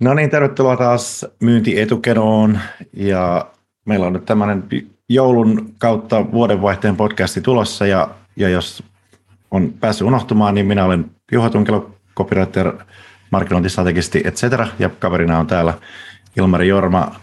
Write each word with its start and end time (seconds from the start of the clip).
No 0.00 0.14
niin, 0.14 0.30
tervetuloa 0.30 0.76
taas 0.76 1.26
myyntietukenoon 1.40 2.58
ja 2.92 3.46
meillä 3.84 4.06
on 4.06 4.12
nyt 4.12 4.24
tämmöinen 4.24 4.64
joulun 5.08 5.74
kautta 5.78 6.32
vuodenvaihteen 6.32 6.96
podcasti 6.96 7.40
tulossa. 7.40 7.86
Ja, 7.86 8.08
ja 8.36 8.48
jos 8.48 8.84
on 9.50 9.72
päässyt 9.80 10.06
unohtumaan, 10.06 10.54
niin 10.54 10.66
minä 10.66 10.84
olen 10.84 11.10
Juha 11.32 11.50
Tunkelo, 11.50 11.90
copywriter, 12.16 12.72
markkinointistrategisti, 13.32 14.22
etc. 14.24 14.42
Ja 14.78 14.90
kaverina 14.98 15.38
on 15.38 15.46
täällä 15.46 15.74
Ilmari 16.36 16.68
Jorma, 16.68 17.20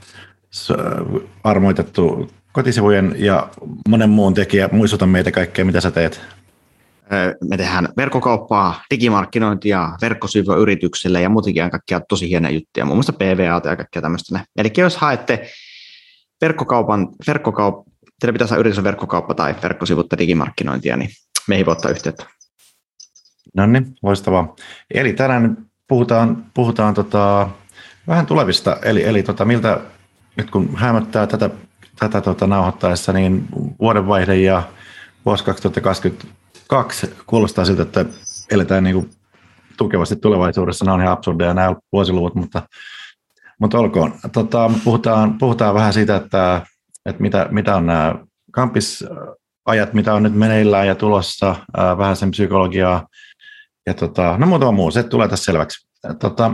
armoitettu 1.44 2.32
kotisivujen 2.52 3.16
ja 3.18 3.50
monen 3.90 4.10
muun 4.10 4.34
tekijä. 4.34 4.70
Muistuta 4.72 5.06
meitä 5.06 5.32
kaikkea, 5.32 5.66
mitä 5.66 5.82
sä 5.82 5.92
teet. 5.92 6.22
Me 7.50 7.58
tehdään 7.58 7.90
verkkokauppaa, 7.98 8.84
digimarkkinointia, 8.90 9.90
verkkosivuja 10.02 10.58
yrityksille 10.58 11.22
ja 11.22 11.30
muutenkin 11.30 11.70
kaikkia 11.72 12.00
tosi 12.00 12.30
hienoja 12.30 12.54
juttuja, 12.54 12.86
muun 12.86 12.98
muassa 12.98 13.14
PVA 13.14 13.70
ja 13.70 13.76
kaikkea 13.76 14.02
tämmöistä. 14.02 14.46
Eli 14.58 14.72
jos 14.78 14.98
haette 14.98 15.50
verkkokaupan, 16.42 17.08
verkkokaup, 17.28 17.88
teillä 18.20 18.34
pitäisi 18.34 18.54
olla 18.54 18.60
yrityksen 18.60 18.84
verkkokauppa 18.84 19.34
tai 19.34 19.56
verkkosivut 19.64 20.10
tai 20.10 20.18
digimarkkinointia, 20.18 20.98
niin 20.98 21.10
meihin 21.48 21.66
voi 21.66 21.72
ottaa 21.72 21.92
yhteyttä. 21.92 22.26
No 23.56 23.68
niin, 23.68 23.96
loistavaa. 24.04 24.56
Eli 24.94 25.14
tänään 25.14 25.69
puhutaan, 25.90 26.46
puhutaan 26.54 26.94
tota, 26.94 27.50
vähän 28.08 28.26
tulevista, 28.26 28.78
eli, 28.82 29.04
eli 29.04 29.24
tota, 29.24 29.46
miltä 29.46 29.82
nyt 30.36 30.52
kun 30.52 30.76
hämöttää 30.76 31.28
tätä, 31.28 31.50
tätä 32.00 32.22
tota, 32.22 32.48
nauhoittaessa, 32.48 33.14
niin 33.14 33.46
vuodenvaihde 33.80 34.36
ja 34.36 34.64
vuosi 35.26 35.44
2022 35.44 37.16
kuulostaa 37.26 37.66
siltä, 37.66 37.82
että 37.82 38.06
eletään 38.52 38.84
niin 38.84 38.94
kuin 38.94 39.10
tukevasti 39.78 40.16
tulevaisuudessa. 40.16 40.86
Nämä 40.86 40.96
on 40.96 41.02
ihan 41.02 41.14
absurdeja 41.14 41.54
nämä 41.54 41.76
vuosiluvut, 41.92 42.36
mutta, 42.36 42.62
mutta 43.60 43.80
olkoon. 43.80 44.14
Tota, 44.34 44.72
puhutaan, 44.84 45.38
puhutaan 45.38 45.76
vähän 45.76 45.94
siitä, 45.94 46.16
että, 46.16 46.62
että 47.06 47.22
mitä, 47.22 47.48
mitä 47.52 47.76
on 47.76 47.86
nämä 47.86 48.16
kampisajat, 48.52 49.94
mitä 49.94 50.14
on 50.14 50.24
nyt 50.24 50.36
meneillään 50.36 50.88
ja 50.88 50.96
tulossa, 50.96 51.56
vähän 51.98 52.16
sen 52.16 52.32
psykologiaa, 52.32 53.08
ja 53.90 53.94
tota, 53.94 54.38
no 54.38 54.48
muutama 54.48 54.72
muu, 54.72 54.92
se 54.92 55.04
tulee 55.04 55.28
tässä 55.28 55.46
selväksi. 55.46 55.88
Tota, 56.20 56.52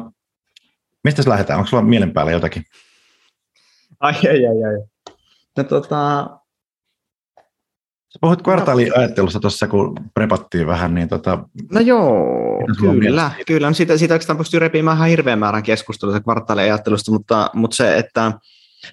mistä 1.03 1.23
se 1.23 1.29
lähdetään? 1.29 1.59
Onko 1.59 1.69
sulla 1.69 1.83
mielen 1.83 2.13
päällä 2.13 2.31
jotakin? 2.31 2.63
Ai, 3.99 4.13
ai, 4.13 4.47
ai, 4.47 4.63
ai. 4.63 4.83
No, 5.57 5.63
tota... 5.63 6.29
Sä 8.13 8.19
puhuit 8.21 8.41
kvartaaliajattelusta 8.41 9.39
tuossa, 9.39 9.67
kun 9.67 9.95
prepattiin 10.13 10.67
vähän, 10.67 10.95
niin 10.95 11.09
tota... 11.09 11.43
No 11.71 11.79
joo, 11.79 12.25
kyllä, 12.79 13.31
kyllä. 13.47 13.67
No 13.67 13.73
siitä, 13.73 13.97
siitä 13.97 14.13
oikeastaan 14.13 14.37
pystyy 14.37 14.59
repimään 14.59 14.97
ihan 14.97 15.09
hirveän 15.09 15.39
määrän 15.39 15.63
keskustelua 15.63 16.19
kvartaaliajattelusta, 16.19 17.11
mutta, 17.11 17.49
mutta 17.53 17.75
se, 17.75 17.97
että 17.97 18.31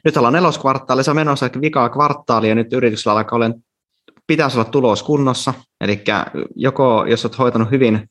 nyt 0.04 0.16
ollaan 0.16 0.34
neloskvartaali, 0.34 1.04
se 1.04 1.10
on 1.10 1.16
menossa 1.16 1.50
vikaa 1.60 1.88
kvartaali, 1.88 2.48
ja 2.48 2.54
nyt 2.54 2.72
yrityksellä 2.72 3.16
alkaa 3.16 3.36
olla 3.36 3.50
pitäisi 4.32 4.58
olla 4.58 4.70
tulos 4.70 5.02
kunnossa, 5.02 5.54
eli 5.80 6.04
joko 6.56 7.04
jos 7.08 7.24
olet 7.24 7.38
hoitanut 7.38 7.70
hyvin 7.70 8.08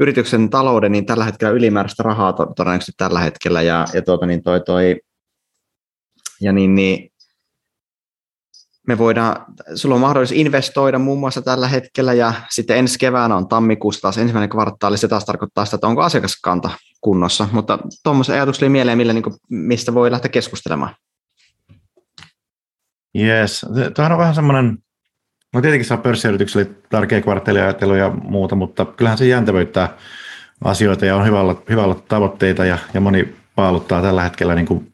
yrityksen 0.00 0.50
talouden, 0.50 0.92
niin 0.92 1.06
tällä 1.06 1.24
hetkellä 1.24 1.52
ylimääräistä 1.52 2.02
rahaa 2.02 2.32
to, 2.32 2.46
todennäköisesti 2.56 2.92
tällä 2.96 3.20
hetkellä, 3.20 3.62
ja, 3.62 3.84
ja, 3.92 4.02
tuota, 4.02 4.26
niin 4.26 4.42
toi, 4.42 4.60
toi, 4.60 5.00
ja 6.40 6.52
niin, 6.52 6.74
niin 6.74 7.12
me 8.86 8.98
voidaan, 8.98 9.44
sulla 9.74 9.94
on 9.94 10.00
mahdollisuus 10.00 10.38
investoida 10.38 10.98
muun 10.98 11.20
muassa 11.20 11.42
tällä 11.42 11.68
hetkellä, 11.68 12.12
ja 12.12 12.32
sitten 12.50 12.76
ensi 12.76 12.98
keväänä 12.98 13.36
on 13.36 13.48
tammikuussa 13.48 14.02
taas 14.02 14.18
ensimmäinen 14.18 14.50
kvartaali, 14.50 14.98
se 14.98 15.08
taas 15.08 15.24
tarkoittaa 15.24 15.64
sitä, 15.64 15.74
että 15.74 15.86
onko 15.86 16.02
asiakaskanta 16.02 16.70
kunnossa, 17.00 17.48
mutta 17.52 17.78
tuommoisen 18.02 18.34
ajatuksen 18.34 18.72
mieleen, 18.72 18.98
millä, 18.98 19.12
niin 19.12 19.22
kuin, 19.22 19.36
mistä 19.50 19.94
voi 19.94 20.10
lähteä 20.10 20.28
keskustelemaan. 20.28 20.94
Yes, 23.18 23.66
tämä 23.94 24.12
on 24.12 24.18
vähän 24.18 24.34
semmoinen 24.34 24.78
No 25.54 25.60
tietenkin 25.60 25.86
se 25.86 25.94
on 25.94 26.00
pörssiyritykselle 26.00 26.70
tärkeä 26.90 27.20
kvartaaliajattelu 27.20 27.94
ja 27.94 28.10
muuta, 28.10 28.54
mutta 28.54 28.84
kyllähän 28.84 29.18
se 29.18 29.26
jäntevöittää 29.26 29.96
asioita 30.64 31.06
ja 31.06 31.16
on 31.16 31.26
hyvä 31.26 31.40
olla, 31.40 31.62
hyvä 31.68 31.84
olla 31.84 32.04
tavoitteita 32.08 32.64
ja, 32.64 32.78
ja 32.94 33.00
moni 33.00 33.34
paaluttaa 33.54 34.02
tällä 34.02 34.22
hetkellä 34.22 34.54
niin 34.54 34.66
kuin 34.66 34.92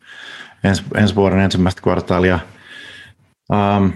ens, 0.65 0.85
ensi 0.97 1.15
vuoden 1.15 1.39
ensimmäistä 1.39 1.83
kvartaalia. 1.83 2.39
Um, 3.53 3.93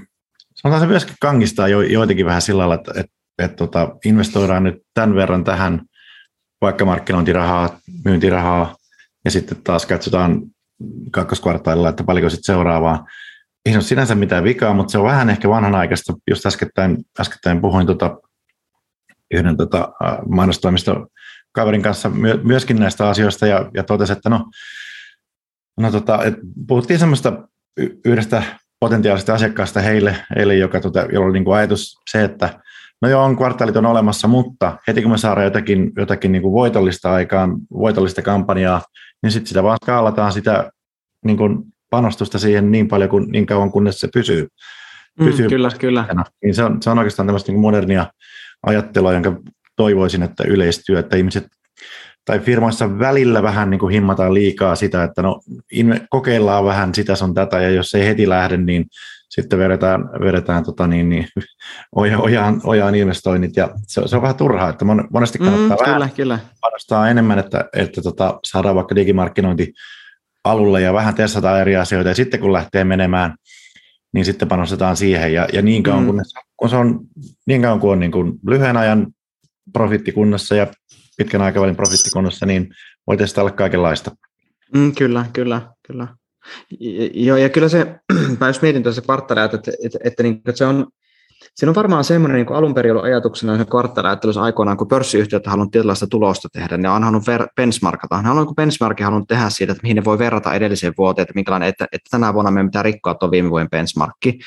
sanotaan 0.54 0.80
se 0.80 0.86
myöskin 0.86 1.14
kangistaa 1.20 1.68
jo, 1.68 1.80
joitakin 1.80 2.26
vähän 2.26 2.42
sillä 2.42 2.58
lailla, 2.58 2.74
että, 2.74 2.92
että, 2.96 3.12
että 3.38 3.56
tota, 3.56 3.96
investoidaan 4.04 4.64
nyt 4.64 4.74
tämän 4.94 5.14
verran 5.14 5.44
tähän 5.44 5.82
vaikka 6.60 6.84
markkinointirahaa, 6.84 7.78
myyntirahaa 8.04 8.74
ja 9.24 9.30
sitten 9.30 9.58
taas 9.64 9.86
katsotaan 9.86 10.42
kakkoskvartaalilla, 11.10 11.88
että 11.88 12.04
paljonko 12.04 12.30
sitten 12.30 12.54
seuraavaa 12.54 13.06
ei 13.66 13.74
ole 13.74 13.82
sinänsä 13.82 14.14
mitään 14.14 14.44
vikaa, 14.44 14.74
mutta 14.74 14.92
se 14.92 14.98
on 14.98 15.04
vähän 15.04 15.30
ehkä 15.30 15.48
vanhanaikaista. 15.48 16.12
Just 16.30 16.46
äskettäin, 16.46 16.96
äskettäin 17.20 17.60
puhuin 17.60 17.86
tota, 17.86 18.18
yhden 19.30 19.56
tota, 19.56 19.92
mainostoimiston 20.28 21.06
kaverin 21.52 21.82
kanssa 21.82 22.10
myöskin 22.42 22.76
näistä 22.76 23.08
asioista 23.08 23.46
ja, 23.46 23.70
ja 23.74 23.82
totesi, 23.82 24.12
että 24.12 24.28
no, 24.28 24.50
no 25.80 25.90
tota, 25.90 26.24
et 26.24 26.34
puhuttiin 26.68 26.98
semmoista 26.98 27.48
yhdestä 28.04 28.42
potentiaalisesta 28.80 29.34
asiakkaasta 29.34 29.80
heille, 29.80 30.16
heille 30.36 30.56
joka, 30.56 30.80
tota, 30.80 31.06
jolla 31.12 31.26
oli 31.26 31.32
niin 31.32 31.44
kuin 31.44 31.56
ajatus 31.56 31.96
se, 32.10 32.24
että 32.24 32.60
no 33.02 33.08
joo, 33.08 33.24
on 33.24 33.36
kvartaalit 33.36 33.76
on 33.76 33.86
olemassa, 33.86 34.28
mutta 34.28 34.78
heti 34.88 35.02
kun 35.02 35.10
me 35.10 35.18
saadaan 35.18 35.44
jotakin, 35.44 35.92
jotakin 35.96 36.32
niin 36.32 36.42
kuin 36.42 36.52
voitollista 36.52 37.12
aikaan, 37.12 37.56
voitollista 37.70 38.22
kampanjaa, 38.22 38.82
niin 39.22 39.30
sitten 39.30 39.48
sitä 39.48 39.62
vaan 39.62 39.78
skaalataan 39.82 40.32
sitä 40.32 40.70
niin 41.24 41.36
kuin 41.36 41.75
panostusta 41.90 42.38
siihen 42.38 42.72
niin 42.72 42.88
paljon 42.88 43.10
kuin 43.10 43.32
niin 43.32 43.46
kauan, 43.46 43.72
kunnes 43.72 44.00
se 44.00 44.08
pysyy. 44.14 44.48
Mm, 45.20 45.26
pysyy 45.26 45.46
mm, 45.46 45.50
kyllä, 45.50 45.70
kyllä. 45.80 46.06
Niin 46.42 46.54
se, 46.54 46.64
on, 46.64 46.82
se 46.82 46.90
on 46.90 46.98
oikeastaan 46.98 47.26
tämmöistä 47.26 47.52
niin 47.52 47.60
modernia 47.60 48.06
ajattelua, 48.66 49.12
jonka 49.12 49.36
toivoisin, 49.76 50.22
että 50.22 50.44
yleistyy, 50.46 50.98
että 50.98 51.16
ihmiset 51.16 51.46
tai 52.24 52.38
firmoissa 52.38 52.98
välillä 52.98 53.42
vähän 53.42 53.70
niin 53.70 53.78
kuin 53.78 53.92
himmataan 53.92 54.34
liikaa 54.34 54.76
sitä, 54.76 55.04
että 55.04 55.22
no 55.22 55.40
kokeillaan 56.10 56.64
vähän 56.64 56.94
sitä 56.94 57.16
sun 57.16 57.34
tätä, 57.34 57.60
ja 57.60 57.70
jos 57.70 57.94
ei 57.94 58.06
heti 58.06 58.28
lähde, 58.28 58.56
niin 58.56 58.84
sitten 59.28 59.58
vedetään, 59.58 60.00
vedetään 60.20 60.64
tota 60.64 60.86
niin, 60.86 61.08
niin, 61.08 61.28
ojaan, 62.22 62.60
ojaan 62.64 62.94
investoinnit, 62.94 63.56
ja 63.56 63.70
se, 63.86 64.02
se 64.06 64.16
on 64.16 64.22
vähän 64.22 64.36
turhaa, 64.36 64.68
että 64.68 64.84
monesti 64.84 65.38
kannattaa 65.38 65.76
mm, 65.76 65.92
vähän 65.92 66.10
kyllä, 66.10 66.38
panostaa 66.60 67.08
enemmän, 67.08 67.38
että, 67.38 67.64
että 67.76 68.02
tota, 68.02 68.38
saadaan 68.44 68.74
vaikka 68.74 68.94
digimarkkinointi 68.94 69.72
alulle 70.50 70.80
ja 70.80 70.92
vähän 70.92 71.14
testataan 71.14 71.60
eri 71.60 71.76
asioita 71.76 72.08
ja 72.08 72.14
sitten 72.14 72.40
kun 72.40 72.52
lähtee 72.52 72.84
menemään, 72.84 73.34
niin 74.14 74.24
sitten 74.24 74.48
panostetaan 74.48 74.96
siihen 74.96 75.32
ja, 75.32 75.48
ja 75.52 75.62
niin 75.62 75.82
kauan 75.82 76.02
mm. 76.02 76.06
kun, 76.06 76.22
kun 76.56 76.68
se 76.68 76.76
on 76.76 77.00
niin 77.46 77.62
kauan 77.62 77.80
kuin 77.80 77.92
on 77.92 78.00
niin 78.00 78.12
kuin 78.12 78.32
lyhyen 78.46 78.76
ajan 78.76 79.06
profittikunnassa 79.72 80.54
ja 80.54 80.66
pitkän 81.16 81.42
aikavälin 81.42 81.76
profittikunnassa, 81.76 82.46
niin 82.46 82.68
voi 83.06 83.16
testailla 83.16 83.50
kaikenlaista. 83.50 84.10
Mm, 84.74 84.94
kyllä, 84.94 85.26
kyllä, 85.32 85.62
kyllä. 85.86 86.08
Joo, 87.14 87.36
ja 87.36 87.48
kyllä 87.48 87.68
se, 87.68 87.94
mä 88.40 88.46
jos 88.46 88.62
mietin 88.62 88.82
tuossa 88.82 89.02
kvartaalia, 89.02 89.44
että, 89.44 89.56
että, 89.56 89.72
että, 89.84 89.98
että, 90.04 90.22
niin, 90.22 90.34
että 90.34 90.52
se 90.52 90.64
on, 90.64 90.86
Siinä 91.56 91.70
on 91.70 91.74
varmaan 91.74 92.04
semmoinen 92.04 92.36
niin 92.36 92.56
alun 92.56 92.74
perin 92.74 92.92
ollut 92.92 93.04
ajatuksena 93.04 93.64
kvartaaliajattelussa 93.64 94.42
aikoinaan, 94.42 94.76
kun 94.76 94.88
pörssiyhtiöt 94.88 95.46
halunnut 95.46 95.70
tietynlaista 95.70 96.06
tulosta 96.06 96.48
tehdä, 96.52 96.76
ne 96.76 96.88
on 96.88 97.02
halunnut 97.02 97.28
ver- 97.28 97.48
benchmarkata. 97.56 98.22
Ne 98.22 98.30
on 98.30 98.54
benchmarkin 98.56 99.04
halunnut 99.04 99.28
tehdä 99.28 99.50
siitä, 99.50 99.72
että 99.72 99.82
mihin 99.82 99.96
ne 99.96 100.04
voi 100.04 100.18
verrata 100.18 100.54
edelliseen 100.54 100.94
vuoteen, 100.98 101.22
että, 101.22 101.34
minkälainen, 101.34 101.68
että, 101.68 101.86
että 101.92 102.08
tänä 102.10 102.34
vuonna 102.34 102.50
me 102.50 102.64
pitää 102.64 102.82
rikkoa 102.82 103.14
tuon 103.14 103.30
viime 103.30 103.50
vuoden 103.50 103.70
benchmarkki. 103.70 104.38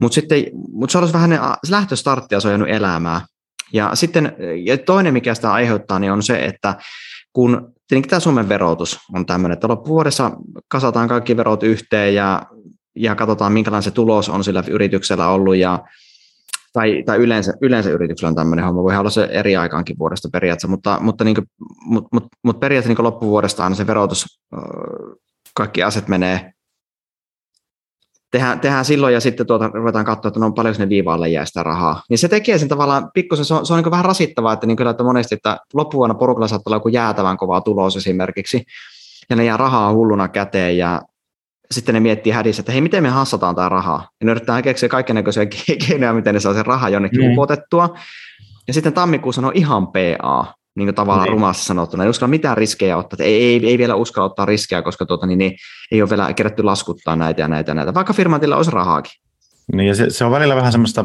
Mutta 0.00 0.14
sitten 0.14 0.44
mut 0.72 0.90
se 0.90 0.98
olisi 0.98 1.14
vähän 1.14 1.30
ne, 1.30 1.38
se 1.64 1.72
lähtöstartti 1.72 2.34
on 2.34 2.40
jäänyt 2.44 2.68
elämää. 2.68 3.20
Ja 3.72 3.90
sitten 3.94 4.36
ja 4.64 4.78
toinen, 4.78 5.12
mikä 5.12 5.34
sitä 5.34 5.52
aiheuttaa, 5.52 5.98
niin 5.98 6.12
on 6.12 6.22
se, 6.22 6.44
että 6.44 6.74
kun 7.32 7.72
tietenkin 7.88 8.10
tämä 8.10 8.20
Suomen 8.20 8.48
verotus 8.48 8.98
on 9.14 9.26
tämmöinen, 9.26 9.54
että 9.54 9.68
loppuvuodessa 9.68 10.30
kasataan 10.68 11.08
kaikki 11.08 11.36
verot 11.36 11.62
yhteen 11.62 12.14
ja, 12.14 12.42
ja 12.96 13.14
katsotaan, 13.14 13.52
minkälainen 13.52 13.82
se 13.82 13.90
tulos 13.90 14.28
on 14.28 14.44
sillä 14.44 14.64
yrityksellä 14.68 15.28
ollut 15.28 15.56
ja 15.56 15.78
tai, 16.72 17.02
tai 17.06 17.18
yleensä, 17.18 17.54
yleensä 17.60 17.90
yrityksellä 17.90 18.28
on 18.28 18.34
tämmöinen 18.34 18.64
homma, 18.64 18.82
voi 18.82 18.96
olla 18.96 19.10
se 19.10 19.28
eri 19.30 19.56
aikaankin 19.56 19.98
vuodesta 19.98 20.28
periaatteessa, 20.32 20.68
mutta, 20.68 20.98
mutta, 21.00 21.24
niin 21.24 21.34
kuin, 21.34 21.46
mutta, 21.84 22.08
mutta, 22.12 22.28
mutta 22.44 22.60
periaatteessa 22.60 23.02
niin 23.02 23.04
loppuvuodesta 23.04 23.64
aina 23.64 23.76
se 23.76 23.86
verotus, 23.86 24.40
kaikki 25.54 25.82
aset 25.82 26.08
menee, 26.08 26.52
tehdään, 28.30 28.60
tehdään 28.60 28.84
silloin 28.84 29.14
ja 29.14 29.20
sitten 29.20 29.46
tuota, 29.46 29.70
ruvetaan 29.74 30.04
katsoa, 30.04 30.28
että 30.28 30.40
no 30.40 30.52
paljonko 30.52 30.78
ne 30.78 30.88
viivaalle 30.88 31.28
jää 31.28 31.44
sitä 31.44 31.62
rahaa. 31.62 32.02
Niin 32.08 32.18
se 32.18 32.28
tekee 32.28 32.58
sen 32.58 32.68
tavallaan, 32.68 33.10
pikkusen 33.14 33.44
se 33.44 33.54
on, 33.54 33.66
se 33.66 33.72
on 33.72 33.82
niin 33.82 33.90
vähän 33.90 34.04
rasittavaa, 34.04 34.52
että, 34.52 34.66
niin 34.66 34.76
kyllä, 34.76 34.90
että 34.90 35.04
monesti, 35.04 35.34
että 35.34 35.58
loppuvuonna 35.74 36.14
porukalla 36.14 36.48
saattaa 36.48 36.70
olla 36.70 36.76
joku 36.76 36.88
jäätävän 36.88 37.36
kova 37.36 37.60
tulos 37.60 37.96
esimerkiksi, 37.96 38.64
ja 39.30 39.36
ne 39.36 39.44
jää 39.44 39.56
rahaa 39.56 39.92
hulluna 39.92 40.28
käteen 40.28 40.78
ja 40.78 41.02
sitten 41.72 41.94
ne 41.94 42.00
miettii 42.00 42.32
hädissä, 42.32 42.60
että 42.60 42.72
hei, 42.72 42.80
miten 42.80 43.02
me 43.02 43.08
hassataan 43.08 43.54
tämä 43.54 43.68
rahaa. 43.68 44.08
Ja 44.20 44.26
ne 44.26 44.30
yrittää 44.30 44.62
keksiä 44.62 44.88
kaikenlaisia 44.88 45.46
keinoja, 45.88 46.12
miten 46.12 46.34
ne 46.34 46.40
saa 46.40 46.54
sen 46.54 46.66
rahaa 46.66 46.88
jonnekin 46.88 47.20
mm. 47.20 47.32
upotettua. 47.32 47.94
Ja 48.68 48.74
sitten 48.74 48.92
tammikuussa 48.92 49.46
on 49.46 49.52
ihan 49.54 49.86
PA, 49.86 50.54
niin 50.74 50.86
kuin 50.86 50.94
tavallaan 50.94 51.24
niin. 51.24 51.32
rumassa 51.32 51.64
sanottuna. 51.64 52.04
Ei 52.04 52.10
uskalla 52.10 52.30
mitään 52.30 52.56
riskejä 52.56 52.96
ottaa. 52.96 53.16
Ei, 53.20 53.44
ei, 53.44 53.68
ei 53.68 53.78
vielä 53.78 53.94
uskalla 53.94 54.28
ottaa 54.28 54.46
riskejä, 54.46 54.82
koska 54.82 55.06
tuota, 55.06 55.26
niin, 55.26 55.38
niin, 55.38 55.52
ei 55.92 56.02
ole 56.02 56.10
vielä 56.10 56.32
kerätty 56.32 56.62
laskuttaa 56.62 57.16
näitä 57.16 57.42
ja 57.42 57.48
näitä 57.48 57.70
ja 57.70 57.74
näitä, 57.74 57.94
vaikka 57.94 58.12
firmatilla 58.12 58.56
olisi 58.56 58.70
rahaakin. 58.70 59.12
Niin, 59.72 59.88
ja 59.88 59.94
se, 59.94 60.10
se 60.10 60.24
on 60.24 60.30
välillä 60.30 60.56
vähän 60.56 60.72
semmoista, 60.72 61.04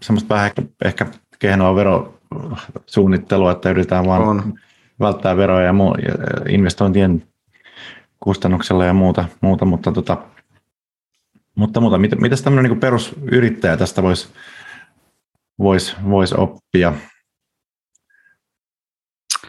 semmoista 0.00 0.34
vähän 0.34 0.46
ehkä, 0.46 0.62
ehkä 0.84 1.06
kehnoa 1.38 1.76
verosuunnittelua, 1.76 3.52
että 3.52 3.70
yritetään 3.70 4.06
vaan 4.06 4.22
on. 4.22 4.58
välttää 5.00 5.36
veroja 5.36 5.66
ja, 5.66 5.72
muu, 5.72 5.94
ja 5.94 6.14
investointien 6.48 7.22
kustannuksella 8.24 8.84
ja 8.84 8.94
muuta, 8.94 9.24
muuta 9.40 9.64
mutta, 9.64 9.92
tota, 9.92 10.16
mutta, 11.54 11.80
mutta 11.80 11.98
mit, 11.98 12.20
mitäs 12.20 12.42
tämmöinen 12.42 12.70
niin 12.70 12.80
perusyrittäjä 12.80 13.76
tästä 13.76 14.02
voisi 14.02 14.28
vois, 15.58 15.96
vois 16.10 16.32
oppia? 16.32 16.92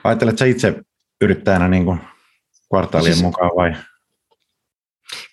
Ajattelet 0.04 0.38
sä 0.38 0.46
itse 0.46 0.82
yrittäjänä 1.22 1.68
niin 1.68 1.86
kuin 1.86 2.00
kvartaalien 2.70 3.14
siis, 3.14 3.26
mukaan 3.26 3.52
vai? 3.56 3.76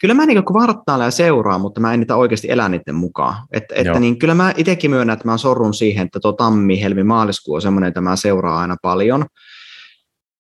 Kyllä 0.01 0.15
mä 0.15 0.27
niin 0.27 0.45
kvartaaleja 0.45 1.11
seuraan, 1.11 1.61
mutta 1.61 1.81
mä 1.81 1.95
en 1.95 2.01
niitä 2.01 2.17
oikeasti 2.17 2.51
elä 2.51 2.69
niiden 2.69 2.95
mukaan. 2.95 3.35
Et, 3.53 3.65
että 3.75 4.01
niin, 4.01 4.19
kyllä 4.19 4.35
mä 4.35 4.53
itsekin 4.57 4.91
myönnän, 4.91 5.15
että 5.15 5.29
mä 5.29 5.39
sorrun 5.39 5.75
siihen, 5.75 6.07
että 6.07 6.21
tuo 6.21 6.33
tammi, 6.33 6.83
helmi, 6.83 7.05
maaliskuu 7.05 7.55
on 7.55 7.63
semmoinen, 7.63 7.89
että 7.89 8.01
mä 8.01 8.17
seuraan 8.17 8.61
aina 8.61 8.77
paljon. 8.83 9.27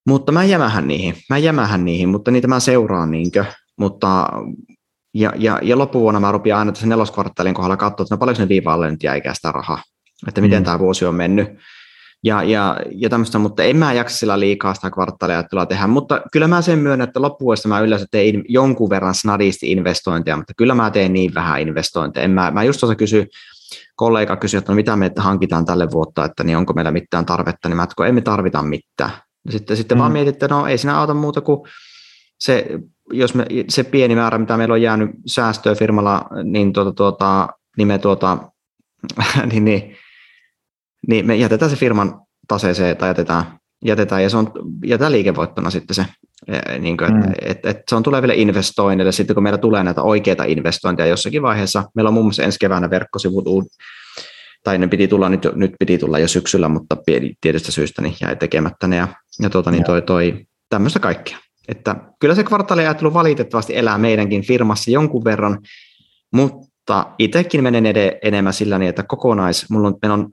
Mutta 0.07 0.33
mä 0.33 0.45
jämähän 0.45 0.89
niihin, 0.89 1.15
mä 1.31 1.39
jämähän 1.39 1.85
niihin, 1.85 2.09
mutta 2.09 2.31
niitä 2.31 2.49
mä 2.49 2.61
seuraan 2.61 3.11
niinkö. 3.11 3.45
Mutta 3.79 4.29
ja, 5.15 5.33
ja, 5.37 5.59
ja 5.63 5.79
loppuvuonna 5.79 6.21
mä 6.21 6.33
rupean 6.33 6.59
aina 6.59 6.73
tässä 6.73 6.87
neloskvartaalin 6.87 7.55
kohdalla 7.55 7.77
katsoa, 7.77 8.05
että 8.05 8.15
no 8.15 8.19
paljonko 8.19 8.43
ne 8.43 8.49
viivaalle 8.49 8.91
nyt 8.91 9.03
jäi 9.03 9.21
sitä 9.33 9.53
rahaa, 9.53 9.83
että 10.29 10.41
miten 10.41 10.63
mm. 10.63 10.65
tämä 10.65 10.79
vuosi 10.79 11.05
on 11.05 11.15
mennyt. 11.15 11.49
Ja, 12.25 12.43
ja, 12.43 12.77
ja 12.91 13.09
tämmöistä, 13.09 13.39
mutta 13.39 13.63
en 13.63 13.77
mä 13.77 13.93
jaksa 13.93 14.19
sillä 14.19 14.41
liikaa 14.41 14.75
sitä 14.75 14.91
kvartaaliajattelua 14.91 15.67
tehdä, 15.67 15.87
mutta 15.87 16.23
kyllä 16.33 16.49
mä 16.49 16.63
sen 16.63 16.79
myönnän, 16.79 17.09
että 17.09 17.23
loppuvuodesta 17.23 17.69
mä 17.69 17.81
yleensä 17.81 18.07
teen 18.11 18.45
jonkun 18.49 18.91
verran 18.91 19.15
snadisti 19.15 19.73
investointeja, 19.73 20.37
mutta 20.37 20.53
kyllä 20.57 20.75
mä 20.75 20.91
teen 20.91 21.13
niin 21.13 21.35
vähän 21.35 21.61
investointeja. 21.61 22.25
En 22.25 22.31
mä, 22.31 22.51
mä 22.51 22.65
just 22.65 22.81
tuossa 22.81 22.95
kysy, 22.95 23.27
kollega 23.97 24.37
kysyi, 24.37 24.59
että 24.59 24.73
no 24.73 24.77
mitä 24.77 24.97
me 24.97 25.11
hankitaan 25.17 25.65
tälle 25.65 25.91
vuotta, 25.91 26.25
että 26.25 26.45
niin 26.45 26.57
onko 26.57 26.73
meillä 26.73 26.91
mitään 26.91 27.27
tarvetta, 27.27 27.69
niin 27.69 27.77
mä 27.77 27.83
että 27.83 28.07
emme 28.07 28.21
tarvita 28.21 28.63
mitään. 28.63 29.11
Sitten, 29.51 29.77
sitten 29.77 29.99
mm. 29.99 30.01
vaan 30.01 30.13
mietit, 30.13 30.35
että 30.35 30.49
no 30.49 30.67
ei 30.67 30.79
siinä 30.79 30.99
auta 30.99 31.15
muuta 31.15 31.41
kuin 31.41 31.69
se, 32.39 32.67
jos 33.13 33.35
me, 33.35 33.47
se 33.69 33.85
pieni 33.85 34.15
määrä, 34.15 34.39
mitä 34.39 34.57
meillä 34.57 34.73
on 34.73 34.83
jäänyt 34.83 35.11
säästöä 35.27 35.75
firmalla, 35.75 36.27
niin, 36.45 36.73
tuota, 36.73 36.93
tuota, 36.93 37.49
niin 37.77 37.89
me 37.89 37.99
tuota, 37.99 38.39
niin, 39.53 39.65
niin, 39.65 39.97
niin 41.09 41.27
me 41.27 41.37
jätetään 41.37 41.71
se 41.71 41.77
firman 41.77 42.21
taseeseen 42.49 42.97
tai 42.97 43.09
jätetään, 43.09 43.45
jätetään 43.85 44.23
ja 44.23 44.31
se 44.31 44.37
on 44.37 44.53
jätetään 44.87 45.13
liikevoittona 45.13 45.71
sitten 45.71 45.95
se, 45.95 46.07
niin 46.79 46.97
kuin, 46.97 47.13
mm. 47.13 47.23
että 47.43 47.71
et, 47.71 47.77
et 47.77 47.83
se 47.89 47.97
on 47.97 48.03
tuleville 48.03 48.35
investoinneille, 48.35 49.13
sitten 49.13 49.35
kun 49.35 49.43
meillä 49.43 49.59
tulee 49.59 49.85
näitä 49.85 50.03
oikeita 50.03 50.45
investointeja 50.45 51.07
jossakin 51.07 51.43
vaiheessa, 51.43 51.85
meillä 51.95 52.09
on 52.09 52.15
muun 52.15 52.27
muassa 52.27 52.43
ensi 52.43 52.59
keväänä 52.59 52.91
verkkosivut, 52.91 53.45
tai 54.65 54.79
ne 54.79 54.89
piti 54.89 55.09
tulla 55.09 55.29
nyt, 55.29 55.49
nyt 55.55 55.73
piti 55.79 55.99
tulla 55.99 56.19
jo 56.19 56.29
syksyllä, 56.29 56.69
mutta 56.69 56.97
tietystä 57.41 57.73
syystä 57.73 58.03
niin 58.03 58.17
jäi 58.21 58.37
tekemättä 58.37 58.87
ne 58.87 58.97
ja, 58.97 59.09
ja 59.43 59.51
tuota, 59.51 59.71
niin 59.71 59.85
toi, 59.85 60.03
toi, 60.03 60.47
tämmöistä 60.69 60.99
kaikkea. 60.99 61.39
Että 61.69 61.97
kyllä 62.21 62.35
se 62.35 62.45
kvartaaliajattelu 62.45 63.15
valitettavasti 63.15 63.77
elää 63.77 63.99
meidänkin 63.99 64.47
firmassa 64.47 64.91
jonkun 64.91 65.25
verran, 65.25 65.59
mutta 66.33 67.07
itsekin 67.19 67.63
menen 67.63 67.87
ed- 67.87 68.19
enemmän 68.23 68.53
sillä 68.53 68.79
niin, 68.79 68.89
että 68.89 69.03
kokonais, 69.03 69.71
mulla 69.71 69.89
on, 69.89 69.95
meillä 70.03 70.15
on 70.15 70.29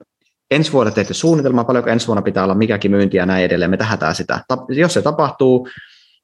ensi 0.50 0.72
vuonna 0.72 0.92
tehty 0.92 1.14
suunnitelma, 1.14 1.64
paljonko 1.64 1.90
ensi 1.90 2.06
vuonna 2.06 2.22
pitää 2.22 2.44
olla 2.44 2.54
mikäkin 2.54 2.90
myynti 2.90 3.16
ja 3.16 3.26
näin 3.26 3.44
edelleen, 3.44 3.70
me 3.70 3.76
tähätään 3.76 4.14
sitä. 4.14 4.44
Jos 4.68 4.94
se 4.94 5.02
tapahtuu, 5.02 5.68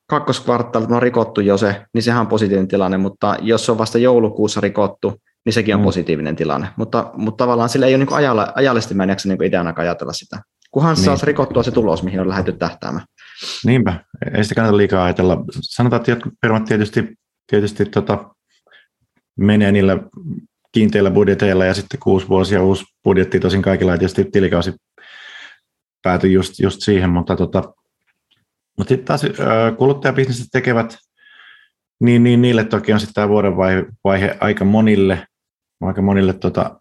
kakkoskvartaalit 0.06 0.91
on 0.91 1.03
rikottu 1.03 1.41
jo 1.41 1.59
se, 1.59 1.83
niin 1.94 2.03
sehän 2.03 2.21
on 2.21 2.27
positiivinen 2.27 2.69
tilanne, 2.69 2.99
mutta 2.99 3.37
jos 3.41 3.67
se 3.67 3.73
on 3.73 3.79
vasta 3.79 3.99
joulukuussa 3.99 4.61
rikottu, 4.61 5.15
niin 5.44 5.53
sekin 5.53 5.75
on 5.75 5.81
mm. 5.81 5.85
positiivinen 5.85 6.37
tilanne. 6.37 6.69
Mutta, 6.77 7.11
mutta 7.17 7.44
tavallaan 7.44 7.69
sillä 7.69 7.87
ei 7.87 7.94
ole 7.94 8.05
niin 8.05 8.15
ajalla, 8.15 8.53
ajallisesti 8.55 8.94
mä 8.94 9.03
en 9.03 9.09
jaksa 9.09 9.29
niin 9.29 9.43
ideana 9.43 9.75
ajatella 9.77 10.12
sitä. 10.12 10.43
Kunhan 10.76 10.94
niin. 10.94 11.05
saisi 11.05 11.26
rikottua 11.26 11.62
se 11.62 11.70
tulos, 11.70 12.02
mihin 12.02 12.20
on 12.20 12.28
lähdetty 12.28 12.52
tähtäämään. 12.52 13.06
Niinpä, 13.64 14.05
ei 14.34 14.44
sitä 14.44 14.55
kannata 14.55 14.76
liikaa 14.76 15.05
ajatella. 15.05 15.44
Sanotaan, 15.50 16.00
että 16.00 16.11
jotkut 16.11 16.32
firmat 16.40 16.64
tietysti, 16.64 17.14
tietysti 17.46 17.84
tota, 17.84 18.34
menee 19.37 19.73
niillä 19.73 19.99
kiinteillä 20.73 21.11
budjeteilla 21.11 21.64
ja 21.64 21.75
sitten 21.75 22.00
kuusi 22.00 22.28
vuosia 22.28 22.62
uusi 22.62 22.84
budjetti, 23.05 23.40
tosin 23.40 23.62
kaikilla 23.62 23.93
ei 23.93 23.99
tietysti 23.99 24.25
tilikausi 24.25 24.75
päätyi 26.02 26.32
just, 26.32 26.61
just 26.61 26.81
siihen, 26.81 27.11
mutta, 27.11 27.37
tota, 27.37 27.75
mutta 28.78 28.88
sitten 28.88 29.06
taas 29.06 29.23
kuluttajabisneset 29.78 30.46
tekevät, 30.52 30.96
niin, 32.00 32.23
niin 32.25 32.43
niille 32.43 32.64
toki 32.64 32.93
on 32.93 33.00
sitten 33.00 33.14
tämä 33.14 33.28
vuoden 33.28 33.56
vaihe, 33.56 33.84
vaihe 34.05 34.37
aika 34.40 34.64
monille, 34.64 35.26
aika 35.82 36.02
monille 36.02 36.32
tota, 36.32 36.81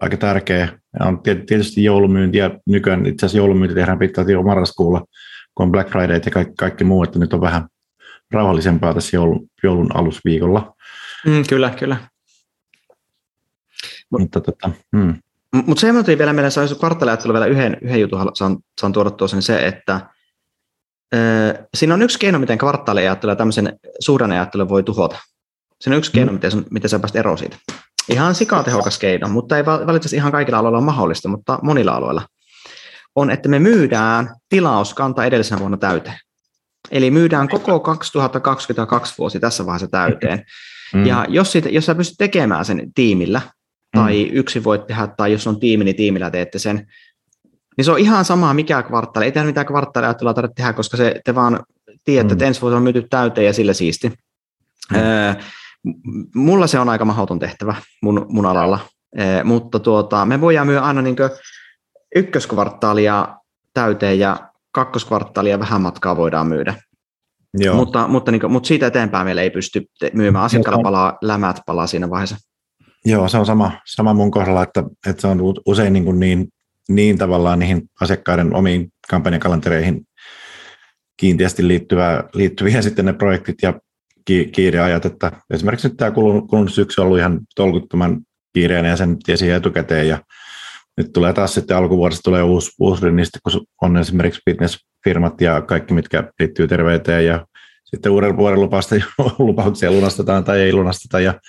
aika 0.00 0.16
tärkeä. 0.16 0.78
Ja 1.00 1.06
on 1.06 1.22
tietysti 1.22 1.84
joulumyynti 1.84 2.38
ja 2.38 2.50
nykyään 2.66 3.06
itse 3.06 3.26
asiassa 3.26 3.38
joulumyynti 3.38 3.74
tehdään 3.74 3.98
pitkälti 3.98 4.32
jo 4.32 4.42
marraskuulla, 4.42 5.04
kun 5.54 5.64
on 5.66 5.72
Black 5.72 5.90
Friday 5.90 6.20
ja 6.24 6.30
kaikki, 6.30 6.54
kaikki 6.58 6.84
muu, 6.84 7.02
että 7.02 7.18
nyt 7.18 7.32
on 7.32 7.40
vähän 7.40 7.68
rauhallisempaa 8.30 8.94
tässä 8.94 9.16
joulun, 9.16 9.48
joulun 9.62 9.96
alusviikolla. 9.96 10.74
Mm, 11.26 11.44
kyllä, 11.48 11.70
kyllä. 11.70 11.96
Mutta 14.10 14.40
tota, 14.40 14.70
hmm. 14.96 15.14
Mutta 15.66 15.80
se 15.80 16.02
tuli 16.04 16.18
vielä 16.18 16.32
meidän 16.32 16.52
saisi 16.52 16.74
kvartaaliajattelu 16.74 17.32
vielä 17.32 17.46
yhden, 17.46 17.76
yhden 17.80 18.00
jutun 18.00 18.30
saan, 18.34 18.56
saan 18.80 18.92
tuoda 18.92 19.10
tuossa, 19.10 19.36
niin 19.36 19.42
se, 19.42 19.66
että 19.66 20.00
ö, 21.14 21.18
siinä 21.74 21.94
on 21.94 22.02
yksi 22.02 22.18
keino, 22.18 22.38
miten 22.38 22.58
kvartaaliajattelu 22.58 23.32
ja 23.32 23.36
tämmöisen 23.36 23.78
suhdanneajattelun 24.00 24.68
voi 24.68 24.82
tuhota. 24.82 25.18
Siinä 25.80 25.94
on 25.94 25.98
yksi 25.98 26.12
keino, 26.12 26.30
hmm. 26.30 26.34
miten, 26.34 26.64
miten 26.70 26.90
sä 26.90 26.98
pääst 26.98 27.16
eroon 27.16 27.38
siitä. 27.38 27.56
Ihan 28.08 28.34
sikatehokas 28.34 28.98
keino, 28.98 29.28
mutta 29.28 29.56
ei 29.56 29.66
valitettavasti 29.66 30.16
ihan 30.16 30.32
kaikilla 30.32 30.58
aloilla 30.58 30.78
ole 30.78 30.84
mahdollista, 30.84 31.28
mutta 31.28 31.58
monilla 31.62 31.92
aloilla 31.92 32.22
on, 33.14 33.30
että 33.30 33.48
me 33.48 33.58
myydään 33.58 34.34
tilauskanta 34.48 35.24
edellisenä 35.24 35.60
vuonna 35.60 35.76
täyteen. 35.76 36.18
Eli 36.90 37.10
myydään 37.10 37.48
koko 37.48 37.80
2022 37.80 39.14
vuosi 39.18 39.40
tässä 39.40 39.66
vaiheessa 39.66 39.88
täyteen. 39.88 40.44
Mm. 40.94 41.06
Ja 41.06 41.26
jos, 41.28 41.52
siitä, 41.52 41.68
jos 41.68 41.86
sä 41.86 41.94
pystyt 41.94 42.18
tekemään 42.18 42.64
sen 42.64 42.92
tiimillä, 42.94 43.40
tai 43.92 44.24
mm. 44.24 44.30
yksi 44.32 44.64
voit 44.64 44.86
tehdä, 44.86 45.06
tai 45.06 45.32
jos 45.32 45.46
on 45.46 45.60
tiimi, 45.60 45.84
niin 45.84 45.96
tiimillä 45.96 46.30
teette 46.30 46.58
sen, 46.58 46.86
niin 47.76 47.84
se 47.84 47.92
on 47.92 47.98
ihan 47.98 48.24
sama 48.24 48.54
mikä 48.54 48.82
kvartaali. 48.82 49.24
Ei 49.24 49.32
tehdä 49.32 49.46
mitään 49.46 49.66
kvartaalia 49.66 50.08
ajattelua 50.08 50.34
tarvitse 50.34 50.54
tehdä, 50.54 50.72
koska 50.72 50.96
se, 50.96 51.20
te 51.24 51.34
vaan 51.34 51.60
tiedätte, 52.04 52.34
mm. 52.34 52.36
että 52.36 52.46
ensi 52.46 52.60
vuosi 52.60 52.76
on 52.76 52.82
myyty 52.82 53.06
täyteen 53.10 53.46
ja 53.46 53.52
sillä 53.52 53.72
siisti. 53.72 54.08
Mm. 54.08 54.96
Öö, 54.96 55.34
mulla 56.34 56.66
se 56.66 56.78
on 56.78 56.88
aika 56.88 57.04
mahdoton 57.04 57.38
tehtävä 57.38 57.74
mun, 58.02 58.26
mun 58.28 58.46
alalla, 58.46 58.78
öö, 59.20 59.44
mutta 59.44 59.78
tuota, 59.78 60.26
me 60.26 60.40
voidaan 60.40 60.66
myydä 60.66 60.80
aina 60.80 61.02
niin 61.02 61.16
ykköskvartaalia 62.16 63.36
täyteen 63.74 64.18
ja 64.18 64.50
kakkoskvartaalia 64.72 65.58
vähän 65.58 65.80
matkaa 65.80 66.16
voidaan 66.16 66.46
myydä. 66.46 66.74
Joo. 67.58 67.76
Mutta, 67.76 68.08
mutta, 68.08 68.30
niin 68.30 68.40
kuin, 68.40 68.52
mutta 68.52 68.66
siitä 68.66 68.86
eteenpäin 68.86 69.26
meillä 69.26 69.42
ei 69.42 69.50
pysty 69.50 69.86
myymään. 70.12 70.44
Asiakkaalla 70.44 70.82
palaa, 70.82 71.18
lämät 71.22 71.60
palaa 71.66 71.86
siinä 71.86 72.10
vaiheessa. 72.10 72.36
Joo, 73.04 73.28
se 73.28 73.38
on 73.38 73.46
sama, 73.46 73.72
sama 73.86 74.14
mun 74.14 74.30
kohdalla, 74.30 74.62
että, 74.62 74.82
että 75.06 75.20
se 75.20 75.26
on 75.26 75.40
usein 75.66 75.92
niin, 75.92 76.04
kuin 76.04 76.20
niin, 76.20 76.48
niin 76.88 77.18
tavallaan 77.18 77.58
niihin 77.58 77.82
asiakkaiden 78.00 78.54
omiin 78.54 78.92
kampanjakalentereihin 79.10 80.06
kiinteästi 81.16 81.68
liittyvää, 81.68 82.24
liittyviä 82.34 82.82
sitten 82.86 83.04
ne 83.04 83.12
projektit 83.12 83.56
ja 83.62 83.80
kiireajat, 84.52 85.04
että 85.04 85.32
esimerkiksi 85.54 85.88
nyt 85.88 85.96
tämä 85.96 86.10
kulunut, 86.10 86.48
kulunut 86.50 86.72
syksy 86.72 87.00
on 87.00 87.06
ollut 87.06 87.18
ihan 87.18 87.40
tolkuttoman 87.54 88.20
kiireinen 88.54 88.90
ja 88.90 88.96
sen 88.96 89.18
tiesi 89.18 89.50
etukäteen 89.50 90.08
ja 90.08 90.18
nyt 90.96 91.12
tulee 91.12 91.32
taas 91.32 91.54
sitten 91.54 91.76
alkuvuodesta 91.76 92.22
tulee 92.22 92.42
uusi, 92.42 92.70
uusi 92.78 93.10
niistä, 93.10 93.38
kun 93.42 93.66
on 93.82 93.96
esimerkiksi 93.96 94.40
fitnessfirmat 94.50 95.40
ja 95.40 95.62
kaikki, 95.62 95.94
mitkä 95.94 96.32
liittyy 96.38 96.68
terveyteen 96.68 97.26
ja 97.26 97.46
sitten 97.84 98.12
uuden 98.12 98.36
vuoden 98.36 98.60
lupausta, 98.60 98.94
lupauksia 99.38 99.90
lunastetaan 99.90 100.44
tai 100.44 100.60
ei 100.60 100.72
lunasteta 100.72 101.20
ja 101.20 101.40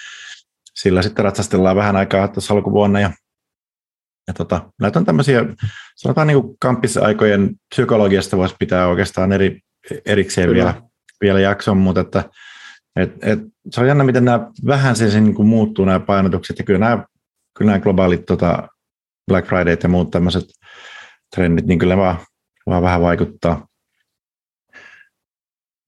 sillä 0.75 1.01
sitten 1.01 1.25
ratsastellaan 1.25 1.75
vähän 1.75 1.96
aikaa 1.96 2.27
tuossa 2.27 2.53
alkuvuonna 2.53 3.00
ja, 3.00 3.12
ja 4.27 4.34
tota, 4.34 4.72
näitä 4.81 5.00
on 5.00 5.05
tämmöisiä, 5.05 5.46
sanotaan 5.96 6.27
niin 6.27 6.41
kuin 6.41 6.57
kamppisaikojen 6.60 7.55
psykologiasta 7.75 8.38
voisi 8.38 8.55
pitää 8.60 8.88
oikeastaan 8.88 9.31
eri, 9.31 9.60
erikseen 10.05 10.53
vielä, 10.53 10.81
vielä 11.22 11.39
jakson, 11.39 11.77
mutta 11.77 12.01
että 12.01 12.24
et, 12.98 13.12
et, 13.22 13.39
se 13.72 13.82
on 13.82 13.88
jännä, 13.88 14.04
miten 14.04 14.25
nämä 14.25 14.51
vähän 14.66 14.96
se, 14.96 15.12
se 15.12 15.22
niin 15.22 15.36
kuin 15.36 15.48
muuttuu 15.48 15.86
nämä 15.86 16.00
painotukset, 16.00 16.60
ja 16.60 16.66
kyllä 16.66 16.80
nämä, 16.80 17.06
kyllä 17.58 17.72
nämä 17.72 17.84
globaalit 17.84 18.25
tota, 18.25 18.68
Black 19.27 19.48
Friday 19.48 19.77
ja 19.84 19.89
muut 19.89 20.12
tämmöiset 20.12 20.46
trendit, 21.36 21.66
niin 21.66 21.80
kyllä 21.80 21.98
vaan, 21.98 22.18
vaan 22.68 22.84
vähän 22.84 23.01
vaikuttaa. 23.01 23.68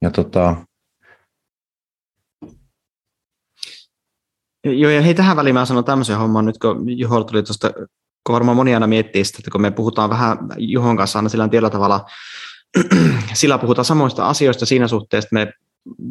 Ja 0.01 0.11
tota... 0.11 0.55
Joo, 4.63 4.91
ja 4.91 5.01
hei 5.01 5.13
tähän 5.13 5.37
väliin 5.37 5.55
mä 5.55 5.65
sanon 5.65 5.85
tämmöisen 5.85 6.17
homman, 6.17 6.45
nyt 6.45 6.57
kun 6.57 6.97
Juho 6.99 7.23
tuli 7.23 7.43
tuosta, 7.43 7.71
kun 8.23 8.33
varmaan 8.33 8.57
moni 8.57 8.73
aina 8.73 8.87
miettii 8.87 9.25
sitä, 9.25 9.37
että 9.39 9.51
kun 9.51 9.61
me 9.61 9.71
puhutaan 9.71 10.09
vähän 10.09 10.37
Juhon 10.57 10.97
kanssa 10.97 11.19
aina 11.19 11.29
sillä 11.29 11.69
tavalla, 11.69 12.05
sillä 13.33 13.57
puhutaan 13.57 13.85
samoista 13.85 14.29
asioista 14.29 14.65
siinä 14.65 14.87
suhteessa, 14.87 15.27
että 15.27 15.33
me 15.33 15.53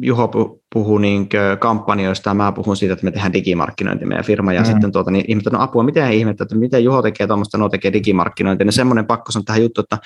Juho 0.01 0.31
puhuu 0.73 0.97
niin 0.97 1.29
kampanjoista 1.59 2.29
ja 2.29 2.33
mä 2.33 2.51
puhun 2.51 2.77
siitä, 2.77 2.93
että 2.93 3.05
me 3.05 3.11
tehdään 3.11 3.33
digimarkkinointi 3.33 4.05
meidän 4.05 4.25
firma. 4.25 4.53
Ja 4.53 4.61
mm. 4.61 4.65
sitten 4.65 4.91
tuota, 4.91 5.11
niin 5.11 5.25
ihmettä, 5.27 5.49
no 5.49 5.61
apua, 5.61 5.83
miten 5.83 6.13
ihmettä, 6.13 6.43
että 6.43 6.55
miten 6.55 6.83
Juho 6.83 7.01
tekee 7.01 7.27
tuommoista, 7.27 7.57
no 7.57 7.69
tekee 7.69 7.93
digimarkkinointia, 7.93 8.65
niin 8.65 8.73
semmoinen 8.73 9.05
pakko 9.05 9.31
on 9.35 9.45
tähän 9.45 9.61
juttu, 9.61 9.81
että 9.81 9.97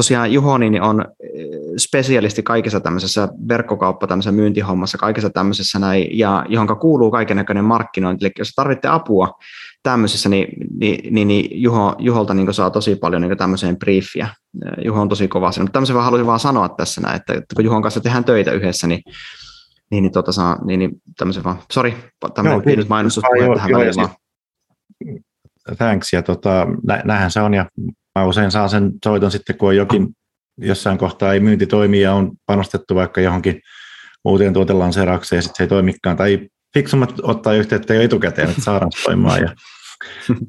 tosiaan 0.00 0.32
Juho 0.32 0.58
niin 0.58 0.82
on 0.82 1.00
eh, 1.00 1.46
spesialisti 1.78 2.42
kaikessa 2.42 2.80
tämmöisessä 2.80 3.28
verkkokauppa, 3.48 4.06
tämmöisessä 4.06 4.32
myyntihommassa, 4.32 4.98
kaikessa 4.98 5.30
tämmöisessä 5.30 5.78
näin, 5.78 6.18
ja 6.18 6.46
johonka 6.48 6.74
kuuluu 6.74 7.10
kaikenlainen 7.10 7.64
markkinointi, 7.64 8.24
eli 8.24 8.32
jos 8.38 8.52
tarvitte 8.56 8.88
apua 8.88 9.38
tämmöisessä, 9.82 10.28
niin, 10.28 10.46
niin, 10.78 11.14
niin, 11.14 11.28
niin 11.28 11.62
Juho, 11.62 11.94
Juholta 11.98 12.34
niin 12.34 12.54
saa 12.54 12.70
tosi 12.70 12.96
paljon 12.96 13.22
niin 13.22 13.38
tämmöiseen 13.38 13.76
briefiä. 13.76 14.28
Eh, 14.66 14.84
Juho 14.84 15.00
on 15.00 15.08
tosi 15.08 15.28
kova 15.28 15.52
siinä, 15.52 15.64
mutta 15.64 15.72
tämmöisen 15.72 15.94
vaan 15.94 16.04
haluaisin 16.04 16.26
vaan 16.26 16.40
sanoa 16.40 16.68
tässä 16.68 17.00
näin, 17.00 17.16
että, 17.16 17.54
kun 17.56 17.64
Juhon 17.64 17.82
kanssa 17.82 18.00
tehdään 18.00 18.24
töitä 18.24 18.52
yhdessä, 18.52 18.86
niin 18.86 19.02
niin, 19.90 20.02
niin, 20.02 20.12
tota, 20.12 20.32
saa, 20.32 20.64
niin, 20.64 20.78
niin 20.78 20.90
tämmöisen 21.16 21.44
vaan, 21.44 21.58
sori, 21.72 21.96
tämmöinen 22.34 22.62
pieni 22.62 22.84
mainostus 22.88 23.24
tähän 23.54 23.70
väliin 23.72 23.96
vaan. 23.96 24.08
Thanks, 25.78 26.12
ja 26.12 26.22
tota, 26.22 26.66
nä, 26.86 27.02
näinhän 27.04 27.30
se 27.30 27.40
on, 27.40 27.54
ja 27.54 27.66
mä 28.18 28.24
usein 28.24 28.50
saan 28.50 28.68
sen 28.68 28.92
soiton 29.04 29.30
sitten, 29.30 29.56
kun 29.56 29.68
on 29.68 29.76
jokin 29.76 30.08
jossain 30.58 30.98
kohtaa 30.98 31.32
ei 31.32 31.40
myynti 31.40 31.66
toimi 31.66 32.00
ja 32.00 32.12
on 32.12 32.32
panostettu 32.46 32.94
vaikka 32.94 33.20
johonkin 33.20 33.60
uuteen 34.24 34.52
tuotelanseeraukseen 34.52 35.38
ja 35.38 35.42
sitten 35.42 35.56
se 35.56 35.62
ei 35.62 35.68
toimikaan. 35.68 36.16
Tai 36.16 36.48
fiksummat 36.74 37.14
ottaa 37.22 37.52
yhteyttä 37.54 37.94
jo 37.94 38.02
etukäteen, 38.02 38.50
että 38.50 38.62
saadaan 38.62 38.90
toimimaan. 39.04 39.40
Ja, 39.40 39.54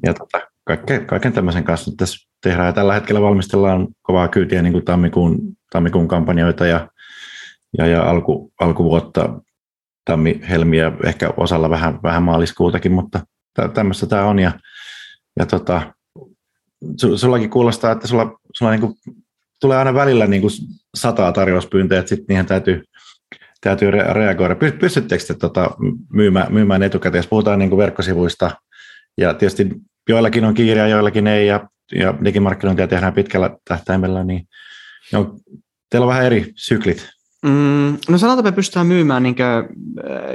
ja 0.06 0.14
tota, 0.14 0.40
kaiken, 0.64 1.06
kaiken 1.06 1.32
tämmöisen 1.32 1.64
kanssa 1.64 1.90
tässä 1.96 2.28
tehdään. 2.42 2.66
Ja 2.66 2.72
tällä 2.72 2.94
hetkellä 2.94 3.20
valmistellaan 3.20 3.88
kovaa 4.02 4.28
kyytiä 4.28 4.62
niin 4.62 4.72
kuin 4.72 4.84
tammikuun, 4.84 5.38
tammikuun 5.72 6.08
kampanjoita 6.08 6.66
ja, 6.66 6.88
ja, 7.78 7.86
ja 7.86 8.10
alku, 8.10 8.52
alkuvuotta 8.60 9.40
tammi, 10.04 10.40
helmiä, 10.48 10.92
ehkä 11.04 11.30
osalla 11.36 11.70
vähän, 11.70 12.02
vähän 12.02 12.22
maaliskuutakin, 12.22 12.92
mutta 12.92 13.20
tämmöistä 13.74 14.06
tämä 14.06 14.24
on. 14.24 14.38
Ja, 14.38 14.52
ja 15.38 15.46
tota, 15.46 15.94
sullakin 17.16 17.50
kuulostaa, 17.50 17.92
että 17.92 18.06
sulla, 18.06 18.38
sulla 18.54 18.70
niin 18.70 18.80
kuin, 18.80 18.94
tulee 19.60 19.78
aina 19.78 19.94
välillä 19.94 20.26
niin 20.26 20.42
kuin 20.42 20.52
sataa 20.94 21.32
tarjouspyyntöjä, 21.32 21.98
että 21.98 22.08
sitten 22.08 22.26
niihin 22.28 22.46
täytyy, 22.46 22.82
täytyy 23.60 23.90
reagoida. 23.90 24.56
Pystyttekö 24.80 25.24
te 25.24 25.34
tota, 25.34 25.70
myymään, 26.12 26.52
myymään 26.52 26.82
etukäteen, 26.82 27.18
jos 27.18 27.26
puhutaan 27.26 27.58
niin 27.58 27.76
verkkosivuista, 27.76 28.50
ja 29.18 29.34
tietysti 29.34 29.68
joillakin 30.08 30.44
on 30.44 30.54
kiire 30.54 30.80
ja 30.80 30.88
joillakin 30.88 31.26
ei, 31.26 31.46
ja, 31.46 31.68
ja 31.94 32.14
digimarkkinointia 32.24 32.88
tehdään 32.88 33.12
pitkällä 33.12 33.56
tähtäimellä, 33.68 34.24
niin 34.24 34.48
on, 35.14 35.40
teillä 35.90 36.04
on 36.04 36.10
vähän 36.10 36.24
eri 36.24 36.52
syklit. 36.56 37.08
Mm, 37.42 37.96
no 38.08 38.18
sanotaan, 38.18 38.46
että 38.46 38.56
pystytään 38.56 38.86
myymään 38.86 39.22
niin 39.22 39.34
kuin, 39.34 39.46
äh, 39.46 40.34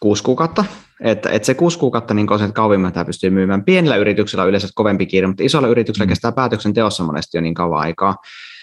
kuusi 0.00 0.22
kuukautta 0.22 0.64
että, 1.00 1.30
että 1.30 1.46
se 1.46 1.54
kuusi 1.54 1.78
kuukautta 1.78 2.14
niin 2.14 2.32
on 2.32 2.38
se, 2.38 2.44
että 2.44 2.54
kauemmin 2.54 2.92
tämä 2.92 3.04
pystyy 3.04 3.30
myymään. 3.30 3.64
Pienillä 3.64 3.96
yrityksillä 3.96 4.42
on 4.42 4.48
yleensä 4.48 4.68
kovempi 4.74 5.06
kiire, 5.06 5.26
mutta 5.26 5.42
isolla 5.42 5.68
yrityksellä 5.68 6.06
mm. 6.06 6.08
kestää 6.08 6.32
päätöksenteossa 6.32 7.04
monesti 7.04 7.36
jo 7.36 7.40
niin 7.40 7.54
kauan 7.54 7.80
aikaa. 7.80 8.16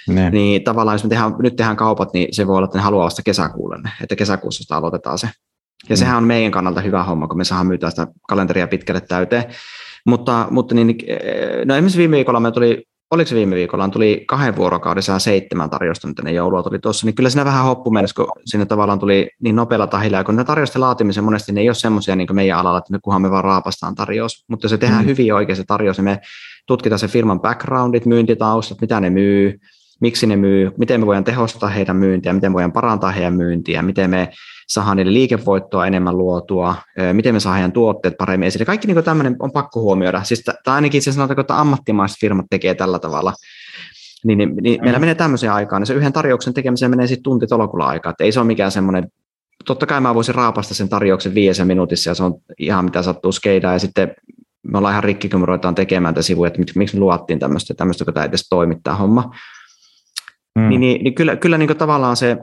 Ne. 0.07 0.29
Niin 0.29 0.63
tavallaan 0.63 0.95
jos 0.95 1.03
me 1.03 1.09
tehdään, 1.09 1.35
nyt 1.39 1.55
tehdään 1.55 1.77
kaupat, 1.77 2.13
niin 2.13 2.27
se 2.31 2.47
voi 2.47 2.57
olla, 2.57 2.65
että 2.65 2.77
ne 2.77 2.81
haluaa 2.83 3.05
vasta 3.05 3.21
kesäkuulle, 3.25 3.77
että 4.03 4.15
kesäkuussa 4.15 4.63
sitä 4.63 4.75
aloitetaan 4.75 5.17
se. 5.17 5.29
Ja 5.89 5.95
mm. 5.95 5.97
sehän 5.97 6.17
on 6.17 6.23
meidän 6.23 6.51
kannalta 6.51 6.81
hyvä 6.81 7.03
homma, 7.03 7.27
kun 7.27 7.37
me 7.37 7.43
saadaan 7.43 7.67
myytää 7.67 7.89
sitä 7.89 8.07
kalenteria 8.27 8.67
pitkälle 8.67 9.01
täyteen. 9.01 9.43
Mutta, 10.05 10.47
mutta 10.51 10.75
niin, 10.75 10.97
no 11.65 11.75
esimerkiksi 11.75 11.97
viime 11.97 12.15
viikolla 12.15 12.39
me 12.39 12.51
tuli 12.51 12.83
oliko 13.11 13.27
se 13.27 13.35
viime 13.35 13.55
viikolla, 13.55 13.89
tuli 13.89 14.23
kahden 14.27 14.55
vuorokaudessa 14.55 15.19
seitsemän 15.19 15.69
tarjosta 15.69 16.07
nyt 16.07 16.19
ennen 16.19 16.35
joulua 16.35 16.63
tuli 16.63 16.79
tuossa, 16.79 17.05
niin 17.05 17.15
kyllä 17.15 17.29
siinä 17.29 17.45
vähän 17.45 17.63
hoppu 17.63 17.91
mennessä, 17.91 18.15
kun 18.15 18.31
sinne 18.45 18.65
tavallaan 18.65 18.99
tuli 18.99 19.29
niin 19.39 19.55
nopealla 19.55 19.87
tahilla, 19.87 20.17
ja 20.17 20.23
kun 20.23 20.35
ne 20.35 20.43
tarjosten 20.43 20.81
laatimisen 20.81 21.23
monesti 21.23 21.51
ne 21.51 21.61
ei 21.61 21.69
ole 21.69 21.75
semmoisia 21.75 22.15
niin 22.15 22.35
meidän 22.35 22.59
alalla, 22.59 22.77
että 22.77 22.91
me 22.91 22.99
kunhan 23.01 23.21
me 23.21 23.31
vaan 23.31 23.43
raapastaan 23.43 23.95
tarjous, 23.95 24.45
mutta 24.47 24.65
jos 24.65 24.69
se 24.69 24.77
tehdään 24.77 25.03
mm. 25.03 25.07
hyvin 25.07 25.33
oikein 25.33 25.55
se 25.55 25.63
tarjous, 25.63 25.97
niin 25.97 26.03
me 26.05 26.19
tutkitaan 26.67 26.99
se 26.99 27.07
firman 27.07 27.39
backgroundit, 27.39 28.05
myyntitaustat, 28.05 28.81
mitä 28.81 28.99
ne 28.99 29.09
myy, 29.09 29.59
miksi 29.99 30.27
ne 30.27 30.35
myy, 30.35 30.71
miten 30.77 30.99
me 30.99 31.05
voidaan 31.05 31.23
tehostaa 31.23 31.69
heidän 31.69 31.95
myyntiä, 31.95 32.33
miten 32.33 32.51
me 32.51 32.53
voidaan 32.53 32.71
parantaa 32.71 33.11
heidän 33.11 33.33
myyntiä, 33.33 33.81
miten 33.81 34.09
me 34.09 34.29
saadaan 34.67 34.97
niille 34.97 35.13
liikevoittoa 35.13 35.87
enemmän 35.87 36.17
luotua, 36.17 36.75
miten 37.13 37.35
me 37.35 37.39
saadaan 37.39 37.57
heidän 37.57 37.71
tuotteet 37.71 38.17
paremmin 38.17 38.47
esille. 38.47 38.65
Kaikki 38.65 38.87
niin 38.87 39.03
tämmöinen 39.03 39.35
on 39.39 39.51
pakko 39.51 39.81
huomioida. 39.81 40.23
Siis, 40.23 40.43
tai 40.43 40.75
ainakin 40.75 41.01
se 41.01 41.11
sanotaan, 41.11 41.39
että 41.39 41.59
ammattimaiset 41.59 42.19
firmat 42.19 42.45
tekee 42.49 42.75
tällä 42.75 42.99
tavalla. 42.99 43.33
Niin, 44.25 44.37
niin, 44.37 44.55
niin 44.61 44.81
meillä 44.81 44.99
menee 44.99 45.15
tämmöiseen 45.15 45.53
aikaan, 45.53 45.81
niin 45.81 45.87
se 45.87 45.93
yhden 45.93 46.13
tarjouksen 46.13 46.53
tekemiseen 46.53 46.91
menee 46.91 47.07
sitten 47.07 47.23
tunti 47.23 47.47
tolkulla 47.47 47.87
aikaa. 47.87 48.09
Että 48.09 48.23
ei 48.23 48.31
se 48.31 48.39
ole 48.39 48.47
mikään 48.47 48.71
semmoinen, 48.71 49.07
totta 49.65 49.85
kai 49.85 50.01
mä 50.01 50.15
voisin 50.15 50.35
raapasta 50.35 50.73
sen 50.73 50.89
tarjouksen 50.89 51.33
viidessä 51.33 51.65
minuutissa 51.65 52.09
ja 52.09 52.13
se 52.13 52.23
on 52.23 52.33
ihan 52.59 52.85
mitä 52.85 53.01
sattuu 53.01 53.31
skeidaa 53.31 53.73
ja 53.73 53.79
sitten 53.79 54.11
me 54.63 54.77
ollaan 54.77 54.93
ihan 54.93 55.03
rikki, 55.03 55.29
kun 55.29 55.39
me 55.39 55.45
ruvetaan 55.45 55.75
tekemään 55.75 56.13
tätä 56.13 56.23
sivuja, 56.23 56.47
että 56.47 56.61
miksi 56.75 56.95
me 56.95 56.99
luottiin 56.99 57.39
tämmöistä, 57.39 57.73
tämmöistä, 57.73 58.05
kun 58.05 58.13
tämä 58.13 58.25
edes 58.25 58.49
toimittaa 58.49 58.95
homma. 58.95 59.31
Mm. 60.57 60.69
Niin, 60.69 60.81
niin, 60.81 61.03
niin 61.03 61.15
kyllä, 61.15 61.35
kyllä 61.35 61.57
niin 61.57 61.77
tavallaan 61.77 62.15
se 62.15 62.37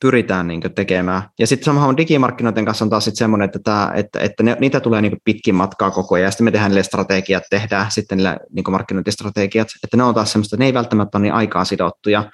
pyritään 0.00 0.48
niin 0.48 0.60
tekemään. 0.74 1.22
Ja 1.38 1.46
sitten 1.46 1.64
samahan 1.64 1.96
digimarkkinoiden 1.96 2.64
kanssa 2.64 2.84
on 2.84 2.90
taas 2.90 3.04
sit 3.04 3.16
semmoinen, 3.16 3.44
että, 3.44 3.58
tämä, 3.58 3.92
että, 3.94 4.20
että 4.20 4.42
ne, 4.42 4.56
niitä 4.60 4.80
tulee 4.80 5.02
niin 5.02 5.16
pitkin 5.24 5.54
matkaa 5.54 5.90
koko 5.90 6.14
ajan, 6.14 6.24
ja 6.24 6.30
sitten 6.30 6.44
me 6.44 6.50
tehdään 6.50 6.70
niille 6.70 6.82
strategiat, 6.82 7.42
tehdään 7.50 7.90
sitten 7.90 8.18
niille 8.18 8.36
niin 8.52 8.64
markkinointistrategiat, 8.70 9.68
että 9.84 9.96
ne 9.96 10.02
on 10.02 10.14
taas 10.14 10.32
semmoista, 10.32 10.56
että 10.56 10.62
ne 10.62 10.66
ei 10.66 10.74
välttämättä 10.74 11.18
ole 11.18 11.22
niin 11.22 11.34
aikaa 11.34 11.64
sidottuja. 11.64 12.30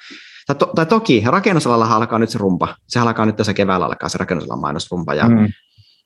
Tai, 0.46 0.56
to, 0.56 0.66
tai 0.66 0.86
toki 0.86 1.22
rakennusalalla 1.26 1.86
alkaa 1.86 2.18
nyt 2.18 2.30
se 2.30 2.38
rumpa, 2.38 2.76
se 2.88 3.00
alkaa 3.00 3.26
nyt 3.26 3.36
tässä 3.36 3.54
keväällä 3.54 3.86
alkaa 3.86 4.08
se 4.08 4.18
rakennusalan 4.18 4.60
mainosrumpa, 4.60 5.14
ja 5.14 5.28
mm. 5.28 5.48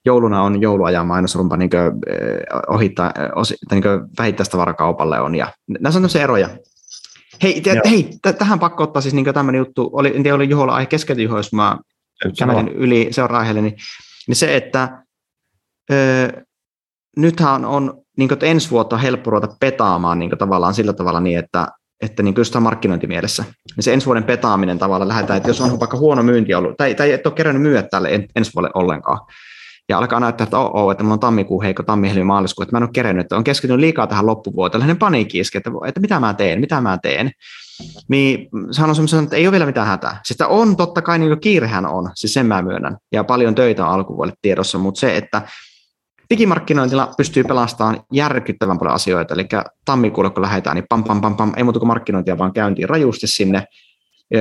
jouluna 0.04 0.42
on 0.42 0.62
jouluajan 0.62 1.06
mainosrumpa 1.06 1.56
niin 1.56 1.70
kuin, 1.70 1.82
eh, 1.82 2.38
ohittaa, 2.68 3.12
osi, 3.34 3.56
niin 3.70 3.84
vähittäistavarakaupalle 4.18 5.20
on, 5.20 5.34
ja 5.34 5.52
näissä 5.80 6.00
on 6.00 6.22
eroja, 6.22 6.48
Hei, 7.42 7.60
te, 7.60 7.80
hei 7.90 8.10
t- 8.22 8.38
tähän 8.38 8.58
pakko 8.58 8.82
ottaa 8.82 9.02
siis 9.02 9.14
niin 9.14 9.34
tämmöinen 9.34 9.58
juttu, 9.58 9.90
oli, 9.92 10.16
en 10.16 10.22
tiedä 10.22 10.34
oli 10.34 10.48
Juholla 10.48 10.74
aihe 10.74 10.86
keskeltä 10.86 11.22
Juho, 11.22 11.36
jos 11.36 11.52
mä 11.52 11.78
kävelin 12.38 12.68
yli 12.68 13.08
seuraan 13.10 13.40
aiheelle, 13.40 13.60
niin, 13.60 13.76
niin 14.28 14.36
se, 14.36 14.56
että 14.56 15.02
ö, 15.92 16.44
nythän 17.16 17.64
on 17.64 18.02
niin 18.16 18.28
kuin, 18.28 18.38
ensi 18.42 18.70
vuotta 18.70 18.96
helppo 18.96 19.30
ruveta 19.30 19.56
petaamaan 19.60 20.18
niin 20.18 20.30
kuin, 20.30 20.38
tavallaan 20.38 20.74
sillä 20.74 20.92
tavalla 20.92 21.20
niin, 21.20 21.38
että, 21.38 21.68
että 22.02 22.22
niin 22.22 22.34
just 22.36 22.54
markkinointimielessä. 22.60 23.44
Niin 23.76 23.84
se 23.84 23.92
ensi 23.92 24.06
vuoden 24.06 24.24
petaaminen 24.24 24.78
tavallaan 24.78 25.08
lähdetään, 25.08 25.36
että 25.36 25.50
jos 25.50 25.60
on 25.60 25.80
vaikka 25.80 25.96
huono 25.96 26.22
myynti 26.22 26.54
ollut, 26.54 26.76
tai, 26.76 26.94
tai 26.94 27.12
et 27.12 27.26
ole 27.26 27.34
kerännyt 27.34 27.62
myydä 27.62 27.82
tälle 27.82 28.28
ensi 28.36 28.50
vuodelle 28.54 28.72
ollenkaan, 28.74 29.18
ja 29.88 29.98
alkaa 29.98 30.20
näyttää, 30.20 30.44
että 30.44 30.58
oh, 30.58 30.70
oh 30.74 30.90
että 30.90 31.04
mulla 31.04 31.14
on 31.14 31.20
tammikuun 31.20 31.62
heikko, 31.62 31.82
tammi, 31.82 32.08
helmi, 32.08 32.24
maaliskuun, 32.24 32.62
että 32.62 32.74
mä 32.74 32.78
en 32.78 32.82
ole 32.82 32.90
kerennyt, 32.92 33.24
että 33.24 33.36
on 33.36 33.44
keskittynyt 33.44 33.80
liikaa 33.80 34.06
tähän 34.06 34.26
loppuvuoteen, 34.26 34.72
tällainen 34.72 34.98
paniikki 34.98 35.38
iski, 35.38 35.58
että, 35.58 35.70
että 35.86 36.00
mitä 36.00 36.20
mä 36.20 36.34
teen, 36.34 36.60
mitä 36.60 36.80
mä 36.80 36.98
teen. 37.02 37.30
Niin 38.08 38.48
sanon 38.70 38.94
semmoisen, 38.94 39.24
että 39.24 39.36
ei 39.36 39.46
ole 39.46 39.52
vielä 39.52 39.66
mitään 39.66 39.86
hätää. 39.86 40.20
Siis 40.24 40.40
on 40.48 40.76
totta 40.76 41.02
kai 41.02 41.18
niin 41.18 41.40
kiirehän 41.40 41.86
on, 41.86 42.10
siis 42.14 42.34
sen 42.34 42.46
mä 42.46 42.62
myönnän, 42.62 42.96
ja 43.12 43.24
paljon 43.24 43.54
töitä 43.54 43.86
on 43.86 43.92
alkuvuodelle 43.92 44.36
tiedossa, 44.42 44.78
mutta 44.78 45.00
se, 45.00 45.16
että 45.16 45.42
digimarkkinointilla 46.30 47.14
pystyy 47.16 47.44
pelastamaan 47.44 48.00
järkyttävän 48.12 48.78
paljon 48.78 48.94
asioita, 48.94 49.34
eli 49.34 49.48
tammikuulle 49.84 50.30
kun 50.30 50.42
lähdetään, 50.42 50.74
niin 50.74 50.86
pam, 50.88 51.04
pam, 51.04 51.20
pam, 51.20 51.36
pam, 51.36 51.52
ei 51.56 51.64
muuta 51.64 51.78
kuin 51.78 51.86
markkinointia, 51.86 52.38
vaan 52.38 52.52
käyntiin 52.52 52.88
rajusti 52.88 53.26
sinne, 53.26 53.64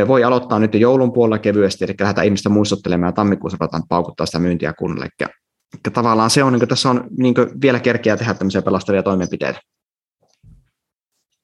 voi 0.07 0.23
aloittaa 0.23 0.59
nyt 0.59 0.73
jo 0.73 0.79
joulun 0.79 1.13
puolella 1.13 1.39
kevyesti, 1.39 1.85
eli 1.85 1.93
lähdetään 1.99 2.25
ihmistä 2.25 2.49
muistuttelemaan 2.49 3.09
ja 3.09 3.13
tammikuussa 3.13 3.57
ruvetaan 3.61 3.83
paukuttaa 3.89 4.25
sitä 4.25 4.39
myyntiä 4.39 4.73
kunnolle. 4.73 5.05
Eli, 5.05 5.29
eli 5.73 5.93
tavallaan 5.93 6.29
se 6.29 6.43
on, 6.43 6.53
niin 6.53 6.67
tässä 6.67 6.89
on 6.89 7.07
niin 7.17 7.35
vielä 7.61 7.79
kerkeä 7.79 8.17
tehdä 8.17 8.33
tämmöisiä 8.33 8.61
pelastavia 8.61 9.03
toimenpiteitä. 9.03 9.59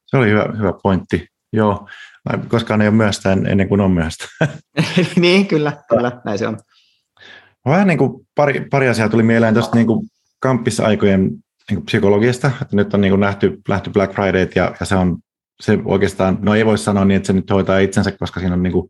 Se 0.06 0.18
oli 0.18 0.30
hyvä, 0.30 0.46
hyvä 0.58 0.74
pointti. 0.84 1.28
Joo, 1.54 1.88
koskaan 2.48 2.82
ei 2.82 2.88
ole 2.88 2.96
myöstä 2.96 3.32
ennen 3.32 3.70
kuin 3.70 3.82
on 3.82 3.92
myöstä. 3.92 4.26
niin, 5.16 5.48
kyllä, 5.48 5.74
kyllä, 5.90 6.22
näin 6.26 6.38
se 6.38 6.48
on. 6.48 6.58
Vähän 7.66 7.88
niin 7.88 7.98
kuin 7.98 8.28
pari, 8.36 8.68
pari 8.72 8.90
asiaa 8.90 9.10
tuli 9.10 9.24
mieleen 9.24 9.54
tuosta 9.54 9.76
niin 9.76 9.88
kuin 9.88 10.08
kamppisaikojen 10.40 11.22
niin 11.22 11.76
kuin 11.76 11.86
psykologiasta, 11.86 12.52
että 12.62 12.76
nyt 12.76 12.94
on 12.94 13.02
niin 13.02 13.12
kuin 13.12 13.20
nähty, 13.20 13.62
nähty 13.70 13.90
Black 13.90 14.14
Friday 14.14 14.50
ja, 14.56 14.76
ja 14.80 14.86
se 14.86 14.96
on 14.96 15.18
se 15.62 15.79
oikeastaan, 15.86 16.38
no 16.41 16.55
ei 16.55 16.65
voi 16.65 16.77
sanoa 16.77 17.05
niin, 17.05 17.15
että 17.15 17.27
se 17.27 17.33
nyt 17.33 17.50
hoitaa 17.50 17.79
itsensä, 17.79 18.12
koska 18.12 18.39
siinä 18.39 18.55
on 18.55 18.63
niin 18.63 18.74
kuin, 18.74 18.89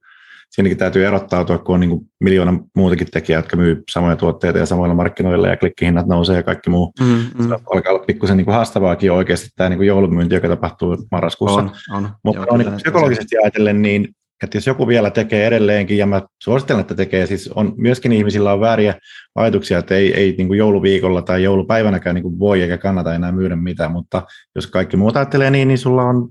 siinäkin 0.50 0.77
täytyy 0.77 1.05
erottautua, 1.05 1.58
kun 1.58 1.74
on 1.74 1.79
niin 1.79 1.89
kuin 1.89 2.01
miljoona 2.20 2.60
muutakin 2.75 3.08
tekijää, 3.12 3.39
jotka 3.39 3.58
myy 3.58 3.84
samoja 3.91 4.15
tuotteita 4.15 4.60
ja 4.60 4.65
samoilla 4.65 4.96
markkinoilla 4.96 5.48
ja 5.48 5.58
klikkihinnat 5.58 6.08
nousee 6.08 6.36
ja 6.36 6.43
kaikki 6.43 6.70
muu. 6.70 6.93
Mm, 7.00 7.05
mm. 7.05 7.48
Se 7.48 7.55
alkaa 7.74 7.93
olla 7.93 8.05
pikkusen 8.05 8.38
niin 8.38 8.46
kuin 8.46 8.55
haastavaakin 8.55 9.12
oikeasti 9.12 9.50
tämä 9.55 9.70
niin 9.70 9.77
kuin 9.77 9.88
joulumyynti, 9.88 10.36
joka 10.36 10.48
tapahtuu 10.48 10.98
marraskuussa. 11.12 11.58
On, 11.60 11.72
on. 11.91 12.10
Mutta 12.24 12.41
Joo, 12.41 12.48
on 12.50 12.60
niin 12.60 12.74
psykologisesti 12.74 13.38
ajatellen, 13.38 13.82
niin 13.82 14.08
että 14.43 14.58
jos 14.58 14.67
joku 14.67 14.88
vielä 14.88 15.10
tekee 15.10 15.48
edelleenkin, 15.48 15.98
ja 15.98 16.05
mä 16.05 16.22
suosittelen, 16.43 16.82
että 16.82 16.96
tekee, 16.96 17.25
siis 17.25 17.48
on, 17.55 17.74
myöskin 17.77 18.12
ihmisillä 18.12 18.53
on 18.53 18.60
vääriä 18.60 18.96
ajatuksia, 19.36 19.79
että 19.79 19.96
ei, 19.96 20.13
ei 20.13 20.36
niin 20.38 20.48
kuin 20.48 20.58
jouluviikolla 20.58 21.22
tai 21.22 21.43
joulupäivänäkään 21.43 22.13
niin 22.13 22.24
kuin 22.24 22.39
voi 22.39 22.62
eikä 22.62 22.77
kannata 22.77 23.13
enää 23.15 23.32
myydä 23.32 23.55
mitään, 23.55 23.91
mutta 23.91 24.24
jos 24.55 24.67
kaikki 24.67 24.98
muut 24.98 25.17
ajattelee 25.17 25.50
niin, 25.50 25.67
niin 25.67 25.77
sulla 25.77 26.03
on 26.03 26.29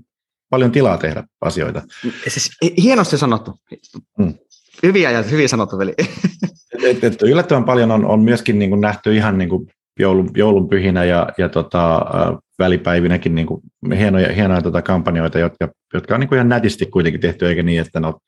paljon 0.53 0.71
tilaa 0.71 0.97
tehdä 0.97 1.23
asioita. 1.41 1.81
Siis, 2.27 2.51
hienosti 2.83 3.17
sanottu. 3.17 3.59
Hmm. 4.17 4.33
Hyviä 4.83 5.11
ja 5.11 5.23
hyvin 5.23 5.49
sanottu, 5.49 5.77
veli. 5.77 5.93
et, 6.83 7.03
et, 7.03 7.21
yllättävän 7.21 7.63
paljon 7.63 7.91
on, 7.91 8.05
on 8.05 8.19
myöskin 8.19 8.59
niin 8.59 8.69
kuin 8.69 8.81
nähty 8.81 9.15
ihan 9.15 9.37
niin 9.37 9.49
kuin 9.49 9.67
joulun, 9.99 10.31
joulunpyhinä 10.35 11.03
ja, 11.03 11.29
ja 11.37 11.49
tota, 11.49 12.05
välipäivinäkin 12.59 13.35
niin 13.35 13.47
kuin 13.47 13.61
hienoja, 13.97 14.33
hienoja 14.33 14.61
tota 14.61 14.81
kampanjoita, 14.81 15.39
jotka, 15.39 15.67
jotka 15.93 16.13
on 16.13 16.19
niin 16.19 16.27
kuin 16.27 16.37
ihan 16.37 16.49
nätisti 16.49 16.85
kuitenkin 16.85 17.21
tehty, 17.21 17.47
eikä 17.47 17.63
niin, 17.63 17.81
että, 17.81 17.99
no, 17.99 18.19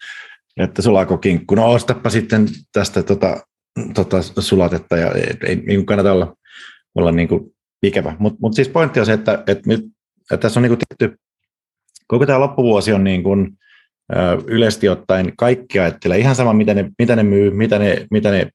että 0.58 0.82
sulako 0.82 1.18
kinkku, 1.18 1.56
no 1.56 1.72
ostapa 1.72 2.10
sitten 2.10 2.48
tästä 2.74 3.04
tota, 3.04 3.38
tota 3.94 4.22
sulatetta, 4.40 4.98
ja 4.98 5.12
ei, 5.12 5.38
ei 5.48 5.56
niin 5.56 5.86
kannata 5.86 6.12
olla, 6.12 6.36
olla 6.96 7.12
niin 7.12 7.28
kuin 7.28 7.42
ikävä. 7.84 8.16
Mutta 8.20 8.38
mut 8.42 8.54
siis 8.54 8.70
pointti 8.70 9.00
on 9.00 9.06
se, 9.06 9.14
että, 9.14 9.44
että, 9.48 9.70
nyt, 9.70 9.86
että 10.32 10.38
tässä 10.38 10.60
on 10.60 10.62
niin 10.62 10.78
kuin 10.78 10.80
tehty, 10.90 11.18
koko 12.08 12.26
tämä 12.26 12.40
loppuvuosi 12.40 12.94
on 12.94 13.04
niin 13.04 13.24
kuin, 13.24 13.58
yleisesti 14.48 14.90
ottaen 14.90 15.34
kaikki 15.38 15.80
ajattelee 15.80 16.18
ihan 16.18 16.36
sama, 16.36 16.54
mitä 16.54 16.74
ne, 16.74 16.92
mitä 17.00 17.16
ne 17.16 17.24
myy, 17.24 17.52
mitä 17.52 17.80
ne, 17.80 18.08
mitä 18.12 18.32
ne 18.32 18.50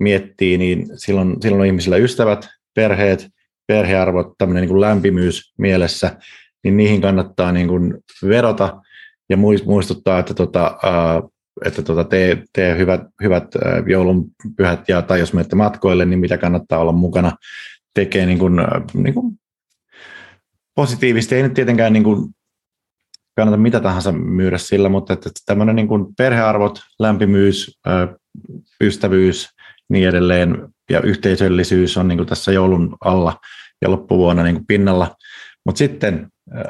miettii, 0.00 0.58
niin 0.58 0.86
silloin, 0.94 1.36
silloin 1.42 1.60
on 1.60 1.66
ihmisillä 1.66 1.96
ystävät, 1.96 2.48
perheet, 2.74 3.28
perhearvot, 3.66 4.32
tämmöinen 4.38 4.60
niin 4.60 4.68
kuin 4.68 4.80
lämpimyys 4.80 5.52
mielessä, 5.58 6.16
niin 6.64 6.76
niihin 6.76 7.00
kannattaa 7.00 7.52
niin 7.52 7.68
kuin 7.68 7.94
verota 8.28 8.80
ja 9.28 9.36
muistuttaa, 9.36 10.18
että, 10.18 10.34
tota, 10.34 10.78
että 11.64 11.82
tota, 11.82 12.04
tee, 12.04 12.42
tee 12.52 12.78
hyvät, 12.78 13.00
hyvät 13.22 13.44
joulunpyhät 13.86 14.88
ja, 14.88 15.02
tai 15.02 15.20
jos 15.20 15.32
menette 15.32 15.56
matkoille, 15.56 16.04
niin 16.04 16.18
mitä 16.18 16.38
kannattaa 16.38 16.78
olla 16.78 16.92
mukana, 16.92 17.32
tekee 17.94 18.26
niin 18.26 18.38
kuin, 18.38 18.54
niin 18.94 19.14
kuin 19.14 19.40
positiivisesti. 20.74 21.34
Ei 21.34 21.42
nyt 21.42 21.54
tietenkään 21.54 21.92
niin 21.92 22.04
kuin 22.04 22.34
kannata 23.40 23.56
mitä 23.56 23.80
tahansa 23.80 24.12
myydä 24.12 24.58
sillä, 24.58 24.88
mutta 24.88 25.12
että 25.12 25.30
tämmöinen 25.46 25.76
niin 25.76 25.88
kuin 25.88 26.06
perhearvot, 26.18 26.80
lämpimyys, 26.98 27.80
ystävyys, 28.80 29.48
niin 29.88 30.08
edelleen, 30.08 30.68
ja 30.90 31.00
yhteisöllisyys 31.00 31.96
on 31.96 32.08
niin 32.08 32.18
kuin 32.18 32.28
tässä 32.28 32.52
joulun 32.52 32.96
alla 33.04 33.40
ja 33.82 33.90
loppuvuonna 33.90 34.42
niin 34.42 34.54
kuin 34.54 34.66
pinnalla. 34.66 35.16
Mutta 35.64 35.78
sitten 35.78 36.28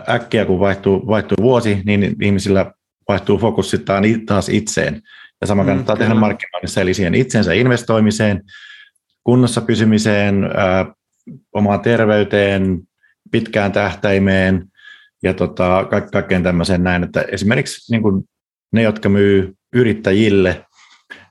äkkiä, 0.09 0.45
kun 0.45 0.61
vaihtuu, 0.61 1.07
vaihtuu 1.07 1.37
vuosi, 1.43 1.83
niin 1.85 2.17
ihmisillä 2.23 2.73
vaihtuu 3.09 3.39
fokus 3.39 3.71
sitten 3.71 4.27
taas 4.27 4.49
itseen. 4.49 5.03
Ja 5.41 5.47
sama 5.47 5.63
mm, 5.63 5.67
kannattaa 5.67 5.95
mm, 5.95 5.99
tehdä 5.99 6.15
markkinoinnissa, 6.15 6.81
eli 6.81 6.95
siihen 6.95 7.15
itsensä 7.15 7.53
investoimiseen, 7.53 8.43
kunnossa 9.25 9.61
pysymiseen, 9.61 10.45
ää, 10.57 10.87
omaan 11.53 11.81
terveyteen, 11.81 12.81
pitkään 13.31 13.73
tähtäimeen 13.73 14.71
ja 15.23 15.35
tota, 15.35 15.87
ka- 15.91 16.01
kaikkeen 16.01 16.43
tämmöiseen 16.43 16.85
näin, 16.85 17.05
että 17.05 17.25
esimerkiksi 17.33 17.93
niin 17.93 18.03
kuin 18.03 18.25
ne, 18.73 18.83
jotka 18.83 19.09
myy 19.09 19.55
yrittäjille, 19.75 20.65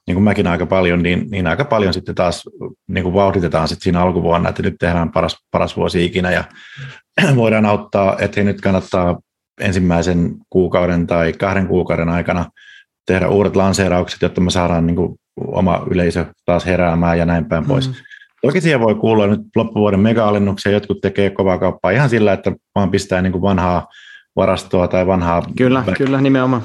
niin 0.08 0.15
kuin 0.15 0.24
mäkin 0.24 0.48
aika 0.48 0.65
paljon, 0.65 1.03
niin, 1.03 1.27
niin 1.31 1.48
aika 1.48 1.65
paljon 1.65 1.93
sitten 1.93 2.15
taas 2.15 2.50
niin 2.88 3.03
kuin 3.03 3.13
vauhditetaan 3.13 3.67
sitten 3.67 3.84
siinä 3.84 4.01
alkuvuonna, 4.01 4.50
että 4.50 4.63
nyt 4.63 4.75
tehdään 4.79 5.12
paras, 5.12 5.38
paras 5.51 5.77
vuosi 5.77 6.05
ikinä 6.05 6.31
ja 6.31 6.43
voidaan 7.36 7.65
auttaa, 7.65 8.17
että 8.19 8.43
nyt 8.43 8.62
kannattaa 8.62 9.19
ensimmäisen 9.62 10.36
kuukauden 10.50 11.08
tai 11.08 11.34
kahden 11.34 11.67
kuukauden 11.67 12.10
aikana 12.10 12.46
tehdä 13.05 13.27
uudet 13.27 13.55
lanseeraukset, 13.55 14.22
jotta 14.22 14.41
me 14.41 14.51
saadaan 14.51 14.88
niin 14.88 14.96
kuin 14.96 15.15
oma 15.38 15.86
yleisö 15.91 16.25
taas 16.45 16.65
heräämään 16.65 17.17
ja 17.17 17.25
näin 17.25 17.45
päin 17.45 17.65
pois. 17.65 17.88
Mm. 17.88 17.93
Toki 18.41 18.62
siihen 18.62 18.80
voi 18.80 18.95
kuulla 18.95 19.28
nyt 19.28 19.41
loppuvuoden 19.56 19.99
mega-alennuksia, 19.99 20.71
jotkut 20.71 21.02
tekee 21.02 21.30
kovaa 21.30 21.58
kauppaa 21.58 21.91
ihan 21.91 22.10
sillä, 22.10 22.34
että 22.34 22.52
vaan 22.75 22.91
pistää 22.91 23.21
niin 23.21 23.32
kuin 23.32 23.41
vanhaa 23.41 23.88
varastoa 24.36 24.88
tai 24.88 25.08
vanhaa... 25.08 25.43
Kyllä, 25.58 25.84
kyllä, 25.97 26.21
nimenomaan. 26.21 26.63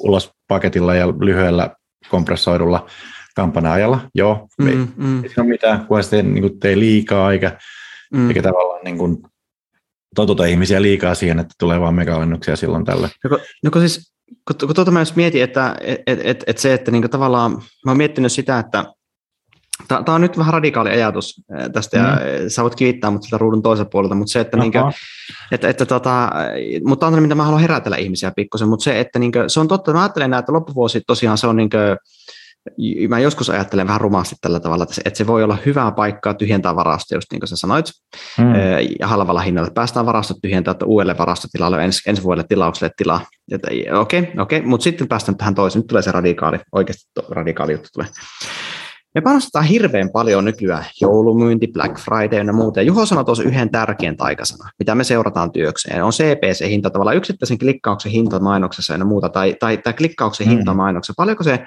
Ulos 0.00 0.30
paketilla 0.48 0.94
ja 0.94 1.08
lyhyellä 1.08 1.70
kompressoidulla 2.08 2.86
kampanja-ajalla. 3.36 4.00
Joo, 4.14 4.48
mm, 4.58 4.68
ei, 4.68 4.74
mm. 4.96 5.24
ei 5.24 5.30
ole 5.36 5.46
mitään, 5.46 5.86
kunhan 5.86 6.04
se 6.04 6.22
niin 6.22 6.60
tee 6.60 6.78
liikaa 6.78 7.32
eikä, 7.32 7.58
mm. 8.14 8.28
eikä 8.28 8.42
tavallaan 8.42 8.84
niin 8.84 8.98
kuin, 8.98 9.22
totuta 10.14 10.44
ihmisiä 10.44 10.82
liikaa 10.82 11.14
siihen, 11.14 11.38
että 11.38 11.54
tulee 11.58 11.80
vaan 11.80 11.94
mega 11.94 12.16
silloin 12.54 12.84
tällä. 12.84 13.08
No, 13.30 13.38
no 13.64 13.70
kun 13.70 13.80
siis, 13.80 14.12
kun, 14.48 14.56
kun 14.66 14.74
tuota 14.74 14.90
mä 14.90 15.00
jos 15.00 15.16
mietin, 15.16 15.42
että 15.42 15.76
et, 15.80 16.20
et, 16.24 16.44
et, 16.46 16.58
se, 16.58 16.74
että 16.74 16.90
niin 16.90 17.10
tavallaan, 17.10 17.52
mä 17.84 17.90
oon 17.90 17.96
miettinyt 17.96 18.32
sitä, 18.32 18.58
että 18.58 18.84
Tämä 19.88 20.14
on 20.14 20.20
nyt 20.20 20.38
vähän 20.38 20.52
radikaali 20.52 20.90
ajatus 20.90 21.42
tästä, 21.72 21.98
mm. 21.98 22.04
ja 22.04 22.18
sä 22.50 22.62
voit 22.62 22.74
kiittää 22.74 23.10
mut 23.10 23.22
sitä 23.22 23.38
ruudun 23.38 23.62
toiselta 23.62 23.90
puolelta, 23.90 24.14
mutta 24.14 24.32
se, 24.32 24.40
että, 24.40 24.56
niinkö, 24.56 24.82
että, 25.52 25.68
että 25.68 25.86
tota, 25.86 26.30
mutta 26.84 27.06
on 27.06 27.22
mitä 27.22 27.34
mä 27.34 27.44
haluan 27.44 27.60
herätellä 27.60 27.96
ihmisiä 27.96 28.32
pikkusen, 28.36 28.68
mutta 28.68 28.84
se, 28.84 29.00
että 29.00 29.18
niinkö, 29.18 29.48
se 29.48 29.60
on 29.60 29.68
totta, 29.68 29.92
mä 29.92 30.02
ajattelen 30.02 30.34
että 30.34 30.52
loppuvuosi 30.52 31.00
tosiaan 31.06 31.38
se 31.38 31.46
on 31.46 31.56
niinkö, 31.56 31.96
mä 33.08 33.18
joskus 33.18 33.50
ajattelen 33.50 33.86
vähän 33.86 34.00
rumasti 34.00 34.36
tällä 34.40 34.60
tavalla, 34.60 34.86
että 35.04 35.18
se, 35.18 35.26
voi 35.26 35.44
olla 35.44 35.58
hyvää 35.66 35.90
paikkaa 35.92 36.34
tyhjentää 36.34 36.76
varastoja, 36.76 37.16
just 37.16 37.32
niin 37.32 37.40
kuin 37.40 37.48
sä 37.48 37.56
sanoit, 37.56 37.86
mm. 38.38 38.44
ja 39.00 39.06
halvalla 39.06 39.40
hinnalla 39.40 39.70
päästään 39.74 40.06
varastot 40.06 40.36
tyhjentää, 40.42 40.72
että 40.72 40.86
uudelle 40.86 41.18
varastotilalle 41.18 41.84
ensi, 41.84 42.10
ensi 42.10 42.22
vuodelle 42.22 42.46
tilaukselle 42.48 42.92
tilaa. 42.96 43.26
Okei, 43.54 43.90
okei, 43.92 44.20
okay, 44.20 44.42
okay, 44.42 44.62
mutta 44.62 44.84
sitten 44.84 45.08
päästään 45.08 45.36
tähän 45.36 45.54
toiseen, 45.54 45.80
nyt 45.80 45.86
tulee 45.86 46.02
se 46.02 46.12
radikaali, 46.12 46.58
oikeasti 46.72 47.04
radikaali 47.28 47.72
juttu 47.72 47.88
tulee. 47.92 48.08
Me 49.14 49.20
panostetaan 49.20 49.64
hirveän 49.64 50.10
paljon 50.10 50.44
nykyään 50.44 50.84
joulumyynti, 51.00 51.66
Black 51.72 51.98
Friday 51.98 52.46
ja 52.46 52.52
muuta. 52.52 52.80
Ja 52.80 52.84
Juho 52.84 53.06
sanoi 53.06 53.24
tuossa 53.24 53.44
yhden 53.44 53.70
tärkeän 53.70 54.16
taikasana, 54.16 54.70
mitä 54.78 54.94
me 54.94 55.04
seurataan 55.04 55.52
työkseen. 55.52 56.04
On 56.04 56.12
CPC-hinta, 56.12 56.90
tavallaan 56.90 57.16
yksittäisen 57.16 57.58
klikkauksen 57.58 58.12
hinta 58.12 58.40
mainoksessa 58.40 58.94
ja 58.94 59.04
muuta, 59.04 59.28
tai, 59.28 59.56
tai, 59.60 59.78
tai 59.78 59.92
klikkauksen 59.92 60.46
mm. 60.46 60.50
hinta 60.50 60.74
mainoksessa. 60.74 61.14
Paljonko 61.16 61.44
se 61.44 61.64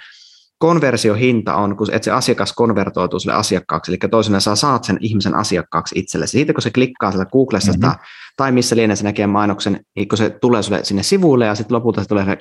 konversiohinta 0.57 1.55
on, 1.55 1.77
kun, 1.77 1.87
että 1.91 2.05
se 2.05 2.11
asiakas 2.11 2.53
konvertoituu 2.53 3.19
sille 3.19 3.33
asiakkaaksi, 3.33 3.91
eli 3.91 3.97
toisena 4.11 4.39
sä 4.39 4.55
saat 4.55 4.83
sen 4.83 4.97
ihmisen 4.99 5.35
asiakkaaksi 5.35 5.99
itsellesi. 5.99 6.31
Siitä 6.31 6.53
kun 6.53 6.61
se 6.61 6.71
klikkaa 6.71 7.11
sieltä 7.11 7.29
Googlesta 7.31 7.71
mm-hmm. 7.71 7.91
sitä, 7.91 8.05
tai 8.37 8.51
missä 8.51 8.75
lienee 8.75 8.95
se 8.95 9.03
näkee 9.03 9.27
mainoksen, 9.27 9.79
niin 9.95 10.07
kun 10.07 10.17
se 10.17 10.29
tulee 10.29 10.63
sulle 10.63 10.83
sinne 10.83 11.03
sivuille 11.03 11.45
ja 11.45 11.55
sitten 11.55 11.75
lopulta 11.75 12.01
se 12.01 12.07
tulee 12.07 12.37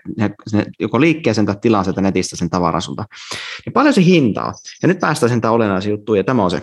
sinne, 0.46 0.66
joko 0.80 1.00
liikkeeseen 1.00 1.46
tai 1.46 1.56
tilaan 1.60 1.84
sieltä 1.84 2.00
netistä 2.00 2.36
sen 2.36 2.50
tavaran 2.50 2.82
sulta. 2.82 3.04
Niin 3.66 3.72
paljon 3.72 3.94
se 3.94 4.04
hintaa. 4.04 4.52
Ja 4.82 4.88
nyt 4.88 4.98
päästään 4.98 5.30
sen 5.30 5.50
olennaisiin 5.50 5.90
juttuun, 5.90 6.18
ja 6.18 6.24
tämä 6.24 6.44
on 6.44 6.50
se 6.50 6.62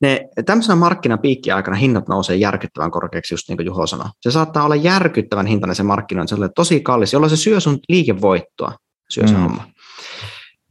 ne, 0.00 0.28
tämmöisenä 0.46 0.76
markkinan 0.76 1.18
piikkiaikana 1.18 1.76
hinnat 1.76 2.08
nousee 2.08 2.36
järkyttävän 2.36 2.90
korkeaksi, 2.90 3.34
just 3.34 3.48
niin 3.48 3.56
kuin 3.56 3.66
Juho 3.66 3.86
sanoi. 3.86 4.08
Se 4.20 4.30
saattaa 4.30 4.64
olla 4.64 4.76
järkyttävän 4.76 5.46
hintainen 5.46 5.76
se 5.76 5.82
markkinointi, 5.82 6.28
se 6.28 6.42
on 6.42 6.50
tosi 6.54 6.80
kallis, 6.80 7.12
jolloin 7.12 7.30
se 7.30 7.36
syö 7.36 7.60
sun 7.60 7.78
liikevoittoa, 7.88 8.72
syö 9.10 9.26
se 9.26 9.34
mm. 9.34 9.40
homma. 9.40 9.66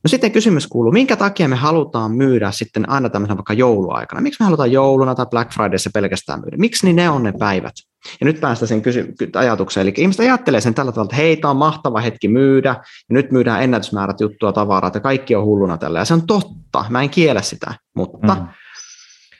No 0.07 0.09
sitten 0.09 0.31
kysymys 0.31 0.67
kuuluu, 0.67 0.91
minkä 0.91 1.15
takia 1.15 1.47
me 1.47 1.55
halutaan 1.55 2.11
myydä 2.11 2.51
sitten 2.51 2.89
aina 2.89 3.09
tämmöisen 3.09 3.37
vaikka 3.37 3.53
jouluaikana? 3.53 4.21
Miksi 4.21 4.41
me 4.41 4.45
halutaan 4.45 4.71
jouluna 4.71 5.15
tai 5.15 5.25
Black 5.25 5.53
Fridayssa 5.53 5.89
pelkästään 5.93 6.39
myydä? 6.39 6.57
Miksi 6.57 6.85
niin 6.85 6.95
ne 6.95 7.09
on 7.09 7.23
ne 7.23 7.33
päivät? 7.39 7.73
Ja 8.19 8.25
nyt 8.25 8.39
päästään 8.39 8.67
sen 8.67 8.81
kysy- 8.81 9.13
ajatukseen. 9.35 9.81
Eli 9.81 9.93
ihmiset 9.97 10.19
ajattelee 10.19 10.61
sen 10.61 10.73
tällä 10.73 10.91
tavalla, 10.91 11.07
että 11.07 11.15
hei, 11.15 11.37
tämä 11.37 11.51
on 11.51 11.57
mahtava 11.57 11.99
hetki 11.99 12.27
myydä, 12.27 12.69
ja 12.69 13.13
nyt 13.13 13.31
myydään 13.31 13.63
ennätysmäärät 13.63 14.21
juttua 14.21 14.53
tavaraa, 14.53 14.87
että 14.87 14.99
kaikki 14.99 15.35
on 15.35 15.45
hulluna 15.45 15.77
tällä. 15.77 15.99
Ja 15.99 16.05
se 16.05 16.13
on 16.13 16.27
totta, 16.27 16.85
mä 16.89 17.01
en 17.01 17.09
kiellä 17.09 17.41
sitä, 17.41 17.75
mutta 17.95 18.35
mm. 18.35 18.47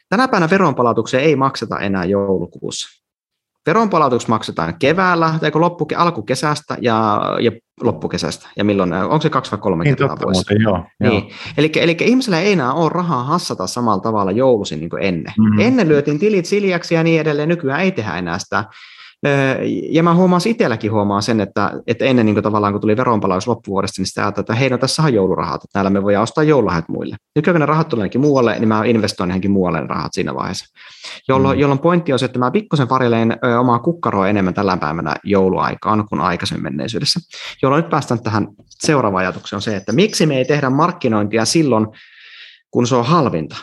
tänä 0.10 0.28
päivänä 0.28 0.50
veronpalautuksia 0.50 1.20
ei 1.20 1.36
makseta 1.36 1.80
enää 1.80 2.06
joulukuussa. 2.06 2.97
Veronpalautus 3.68 4.28
maksetaan 4.28 4.76
keväällä, 4.80 5.34
tai 5.42 5.52
loppu, 5.54 5.88
alkukesästä 5.98 6.78
ja, 6.82 7.22
ja 7.40 7.52
loppukesästä. 7.82 8.50
Ja 8.58 8.64
milloin, 8.64 8.94
onko 8.94 9.22
se 9.22 9.30
kaksi 9.30 9.52
vai 9.52 9.60
kolme 9.60 9.84
niin, 9.84 9.96
kertaa 9.96 10.18
vuodessa? 10.24 10.54
Joo, 10.54 10.84
niin. 11.00 11.14
joo. 11.14 11.32
Eli, 11.58 11.72
eli 11.76 11.98
ihmisellä 12.02 12.40
ei 12.40 12.52
enää 12.52 12.74
ole 12.74 12.90
rahaa 12.90 13.24
hassata 13.24 13.68
samalla 13.68 14.02
tavalla 14.02 14.32
joulusin 14.32 14.80
niin 14.80 14.90
kuin 14.90 15.04
ennen. 15.04 15.34
Mm-hmm. 15.38 15.60
Ennen 15.60 15.88
lyötiin 15.88 16.20
tilit 16.20 16.46
siljaksi 16.46 16.96
ja 16.96 17.04
niin 17.04 17.22
edelleen, 17.22 17.50
nykyään 17.50 17.82
ei 17.82 17.92
tehdä 17.92 18.18
enää 18.18 18.40
sitä. 18.40 18.66
Ja 19.90 20.04
mä 20.04 20.16
huomaan 20.16 20.42
itselläkin 20.46 20.92
huomaan 20.92 21.22
sen, 21.22 21.42
että, 21.42 21.72
että 21.88 22.06
ennen 22.06 22.26
niin 22.26 22.36
kuin 22.36 22.44
tavallaan 22.44 22.74
kun 22.74 22.82
tuli 22.82 22.98
veronpalaus 22.98 23.48
loppuvuodesta, 23.48 24.02
niin 24.02 24.08
sitä 24.08 24.22
ajattelin, 24.22 24.44
että 24.44 24.56
hei, 24.56 24.70
no 24.70 24.78
tässä 24.78 25.04
on 25.04 25.14
joulurahat, 25.14 25.64
että 25.64 25.80
näillä 25.80 25.90
me 25.90 26.04
voidaan 26.04 26.24
ostaa 26.24 26.44
joululahjat 26.44 26.90
muille. 26.90 27.16
Nyt 27.36 27.46
kun 27.46 27.54
ne 27.54 27.66
rahat 27.66 27.88
tuleekin 27.88 28.22
muualle, 28.22 28.60
niin 28.60 28.68
mä 28.68 28.86
investoin 28.86 29.30
johonkin 29.30 29.52
muualle 29.52 29.82
ne 29.82 29.88
rahat 29.88 30.14
siinä 30.14 30.36
vaiheessa. 30.36 30.66
Jolloin, 31.28 31.58
mm. 31.58 31.62
jolloin 31.62 31.80
pointti 31.80 32.14
on 32.14 32.20
se, 32.20 32.26
että 32.26 32.40
mä 32.40 32.52
pikkusen 32.52 32.90
varileen 32.90 33.38
omaa 33.60 33.80
kukkaroa 33.80 34.28
enemmän 34.28 34.54
tällä 34.54 34.78
päivänä 34.78 35.16
jouluaikaan 35.24 36.08
kuin 36.10 36.22
aikaisemmin 36.22 36.64
menneisyydessä. 36.64 37.20
Jolloin 37.62 37.82
nyt 37.82 37.90
päästään 37.90 38.24
tähän 38.24 38.48
seuraavaan 38.70 39.22
ajatukseen 39.22 39.58
on 39.58 39.62
se, 39.62 39.76
että 39.76 39.92
miksi 39.92 40.26
me 40.26 40.38
ei 40.38 40.46
tehdä 40.46 40.70
markkinointia 40.70 41.46
silloin, 41.46 41.88
kun 42.72 42.88
se 42.88 42.96
on 42.96 43.06
halvinta. 43.06 43.56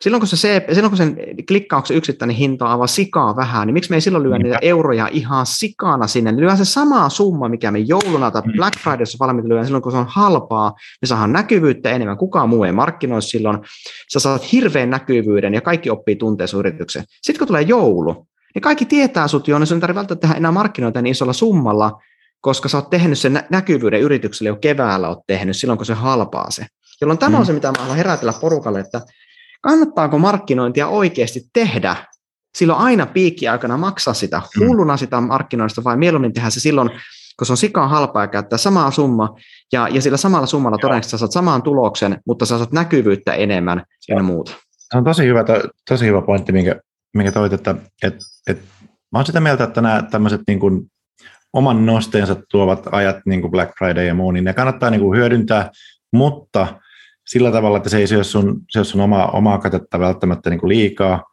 Silloin 0.00 0.20
kun, 0.20 0.28
se 0.28 0.36
CP, 0.36 0.72
silloin 0.72 0.90
kun 0.90 0.96
sen 0.96 1.16
klikkauksen 1.48 1.96
yksittäinen 1.96 2.36
hinta 2.36 2.64
on 2.64 2.70
aivan 2.70 2.88
sikaa 2.88 3.36
vähän, 3.36 3.66
niin 3.66 3.72
miksi 3.72 3.90
me 3.90 3.96
ei 3.96 4.00
silloin 4.00 4.24
lyö 4.24 4.38
niitä 4.38 4.58
euroja 4.62 5.08
ihan 5.12 5.46
sikana 5.46 6.06
sinne? 6.06 6.32
Niin 6.32 6.40
lyö 6.40 6.56
se 6.56 6.64
sama 6.64 7.08
summa, 7.08 7.48
mikä 7.48 7.70
me 7.70 7.78
jouluna 7.78 8.30
tai 8.30 8.42
mm. 8.42 8.52
Black 8.56 8.78
Fridayssa 8.78 9.16
valmiita 9.20 9.48
lyö 9.48 9.64
silloin, 9.64 9.82
kun 9.82 9.92
se 9.92 9.98
on 9.98 10.06
halpaa, 10.08 10.74
me 11.02 11.06
saadaan 11.06 11.32
näkyvyyttä 11.32 11.90
enemmän, 11.90 12.16
kukaan 12.16 12.48
muu 12.48 12.64
ei 12.64 12.72
markkinoi 12.72 13.22
silloin, 13.22 13.58
sä 14.12 14.20
saat 14.20 14.52
hirveän 14.52 14.90
näkyvyyden 14.90 15.54
ja 15.54 15.60
kaikki 15.60 15.90
oppii 15.90 16.16
tunteen 16.16 16.48
yrityksen. 16.58 17.04
Sitten 17.22 17.38
kun 17.38 17.46
tulee 17.46 17.62
joulu, 17.62 18.26
niin 18.54 18.62
kaikki 18.62 18.84
tietää 18.84 19.28
sut 19.28 19.48
jo, 19.48 19.58
niin 19.58 19.66
sun 19.66 19.76
ei 19.76 19.80
tarvitse 19.80 19.98
välttämättä 19.98 20.26
tehdä 20.26 20.38
enää 20.38 20.52
markkinoita 20.52 21.02
niin 21.02 21.10
isolla 21.10 21.32
summalla, 21.32 22.02
koska 22.40 22.68
sä 22.68 22.78
oot 22.78 22.90
tehnyt 22.90 23.18
sen 23.18 23.42
näkyvyyden 23.50 24.00
yritykselle 24.00 24.48
jo 24.48 24.56
keväällä, 24.56 25.08
oot 25.08 25.26
tehnyt 25.26 25.56
silloin, 25.56 25.76
kun 25.76 25.86
se 25.86 25.94
halpaa 25.94 26.50
se. 26.50 26.66
Jolloin 27.00 27.18
tämä 27.18 27.36
mm. 27.36 27.40
on 27.40 27.46
se, 27.46 27.52
mitä 27.52 27.72
mä 27.72 27.78
haluan 27.78 27.96
herätellä 27.96 28.32
porukalle, 28.40 28.80
että 28.80 29.00
kannattaako 29.66 30.18
markkinointia 30.18 30.88
oikeasti 30.88 31.40
tehdä? 31.52 31.96
Silloin 32.58 32.78
aina 32.78 33.06
piikkiaikana 33.06 33.76
maksaa 33.76 34.14
sitä. 34.14 34.42
Mm. 34.60 34.66
hulluna 34.66 34.96
sitä 34.96 35.20
markkinoista 35.20 35.84
vai 35.84 35.96
mieluummin 35.96 36.32
tehdä 36.32 36.50
se 36.50 36.60
silloin, 36.60 36.90
kun 37.38 37.46
se 37.46 37.52
on 37.52 37.56
sikaan 37.56 37.90
halpaa 37.90 38.22
ja 38.22 38.28
käyttää 38.28 38.58
samaa 38.58 38.90
summa. 38.90 39.36
Ja, 39.72 39.88
ja 39.88 40.02
sillä 40.02 40.16
samalla 40.16 40.46
summalla 40.46 40.78
todennäköisesti 40.78 41.18
saat 41.18 41.32
samaan 41.32 41.62
tuloksen, 41.62 42.20
mutta 42.26 42.46
sä 42.46 42.58
saat 42.58 42.72
näkyvyyttä 42.72 43.34
enemmän 43.34 43.82
ja 44.08 44.22
muuta. 44.22 44.52
Se 44.72 44.98
on 44.98 45.04
tosi 45.04 45.26
hyvä, 45.26 45.44
to, 45.44 45.52
tosi 45.88 46.06
hyvä 46.06 46.22
pointti, 46.22 46.52
minkä, 46.52 46.80
minkä 47.14 47.32
toit, 47.32 47.52
että 47.52 47.74
et, 48.02 48.14
et, 48.46 48.58
mä 49.12 49.18
olen 49.18 49.26
sitä 49.26 49.40
mieltä, 49.40 49.64
että 49.64 49.80
nämä 49.80 50.02
tämmöiset 50.10 50.40
niin 50.46 50.60
kuin 50.60 50.82
oman 51.52 51.86
nosteensa 51.86 52.36
tuovat 52.50 52.86
ajat, 52.92 53.16
niin 53.26 53.40
kuin 53.40 53.50
Black 53.50 53.72
Friday 53.78 54.04
ja 54.04 54.14
muu, 54.14 54.30
niin 54.30 54.44
ne 54.44 54.54
kannattaa 54.54 54.90
niin 54.90 55.00
kuin 55.00 55.18
hyödyntää, 55.18 55.70
mutta 56.12 56.66
sillä 57.26 57.52
tavalla, 57.52 57.76
että 57.76 57.88
se 57.88 57.98
ei 57.98 58.06
syö 58.06 58.24
sun, 58.24 58.60
syö 58.68 58.84
sun 58.84 59.00
omaa, 59.00 59.30
omaa 59.30 59.58
katetta 59.58 59.98
välttämättä 59.98 60.50
niin 60.50 60.60
kuin 60.60 60.68
liikaa. 60.68 61.24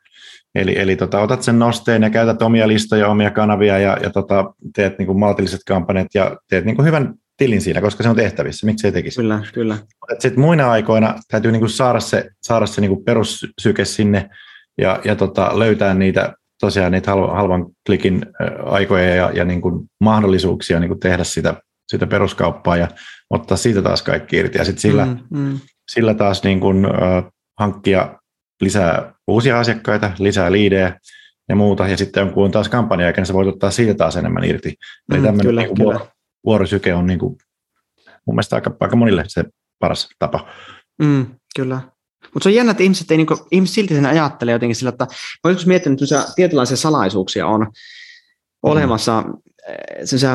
Eli, 0.56 0.80
eli 0.80 0.96
tota, 0.96 1.22
otat 1.22 1.44
sen 1.44 1.60
nosteen 1.60 2.04
ja 2.04 2.10
käytät 2.10 2.42
omia 2.42 2.68
listoja, 2.68 3.08
omia 3.08 3.32
kanavia 3.32 3.80
ja, 3.80 3.98
ja 4.04 4.10
tota, 4.10 4.54
teet 4.76 4.98
niin 4.98 5.06
kuin 5.06 5.20
maltilliset 5.20 5.62
kampanjat 5.68 6.08
ja 6.14 6.38
teet 6.50 6.66
niin 6.66 6.76
kuin 6.76 6.86
hyvän 6.86 7.14
tilin 7.38 7.62
siinä, 7.62 7.82
koska 7.82 8.04
se 8.04 8.10
on 8.10 8.16
tehtävissä. 8.16 8.66
Miksi 8.66 8.88
ei 8.88 8.92
tekisi? 8.92 9.22
Kyllä, 9.22 9.42
kyllä. 9.54 9.78
Sitten 10.20 10.40
muina 10.40 10.72
aikoina 10.72 11.16
täytyy 11.28 11.52
niin 11.52 11.60
kuin 11.60 11.70
saada 11.70 12.00
se, 12.00 12.30
saada 12.42 12.66
se 12.66 12.82
niin 12.82 12.92
kuin 12.92 13.06
perussyke 13.06 13.86
sinne 13.86 14.30
ja, 14.78 15.00
ja 15.04 15.16
tota, 15.16 15.60
löytää 15.60 15.94
niitä 15.94 16.34
tosiaan 16.60 16.92
niitä 16.92 17.12
halvan 17.12 17.66
klikin 17.86 18.26
aikoja 18.66 19.16
ja, 19.16 19.32
ja 19.34 19.46
niin 19.46 19.62
kuin 19.62 19.90
mahdollisuuksia 20.00 20.80
niin 20.80 20.88
kuin 20.88 21.00
tehdä 21.00 21.24
sitä, 21.24 21.56
sitä 21.88 22.08
peruskauppaa 22.08 22.78
ja 22.78 22.88
ottaa 23.30 23.58
siitä 23.58 23.82
taas 23.82 24.02
kaikki 24.02 24.38
irti. 24.38 24.58
Ja 24.58 24.66
sitten 24.66 24.82
sillä, 24.82 25.06
mm, 25.06 25.20
mm 25.30 25.60
sillä 25.92 26.14
taas 26.14 26.44
niin 26.44 26.60
kuin, 26.60 26.86
äh, 26.86 27.32
hankkia 27.60 28.20
lisää 28.62 29.14
uusia 29.28 29.60
asiakkaita, 29.60 30.12
lisää 30.20 30.52
liidejä 30.52 31.00
ja 31.50 31.56
muuta, 31.56 31.88
ja 31.88 31.98
sitten 31.98 32.32
kun 32.32 32.46
on 32.46 32.52
taas 32.52 32.70
kampanja 32.70 33.12
niin 33.12 33.26
sä 33.26 33.34
voit 33.34 33.48
ottaa 33.48 33.72
siitä 33.72 33.94
taas 33.94 34.16
enemmän 34.16 34.44
irti. 34.44 34.76
Eli 35.12 35.20
mm, 35.20 35.26
tämmöinen 35.26 35.46
kyllä, 35.46 35.62
niin 35.62 35.76
kuin 35.76 35.90
kyllä. 35.90 36.06
vuorosyke 36.46 36.94
on 36.94 37.08
niin 37.08 37.20
kuin, 37.20 37.38
mun 38.26 38.36
mielestä 38.36 38.56
aika, 38.56 38.76
aika 38.80 38.96
monille 38.96 39.24
se 39.28 39.44
paras 39.80 40.10
tapa. 40.20 40.48
Mm, 41.02 41.26
kyllä. 41.56 41.82
Mutta 42.34 42.44
se 42.44 42.50
on 42.50 42.56
jännä, 42.56 42.72
että 42.72 42.84
ihmiset, 42.84 43.12
ei, 43.12 43.18
niin 43.18 43.28
kuin, 43.28 43.40
ihmiset 43.52 43.76
silti 43.76 43.94
sen 43.94 44.06
ajattelee 44.06 44.52
jotenkin 44.52 44.76
sillä, 44.76 44.90
että 44.90 45.08
mä 45.44 45.52
joskus 45.52 45.68
miettinyt, 45.68 46.02
että 46.02 46.26
tietynlaisia 46.36 46.78
salaisuuksia 46.78 47.48
on 47.48 47.62
mm. 47.62 47.68
olemassa, 48.64 49.24
se, 50.06 50.28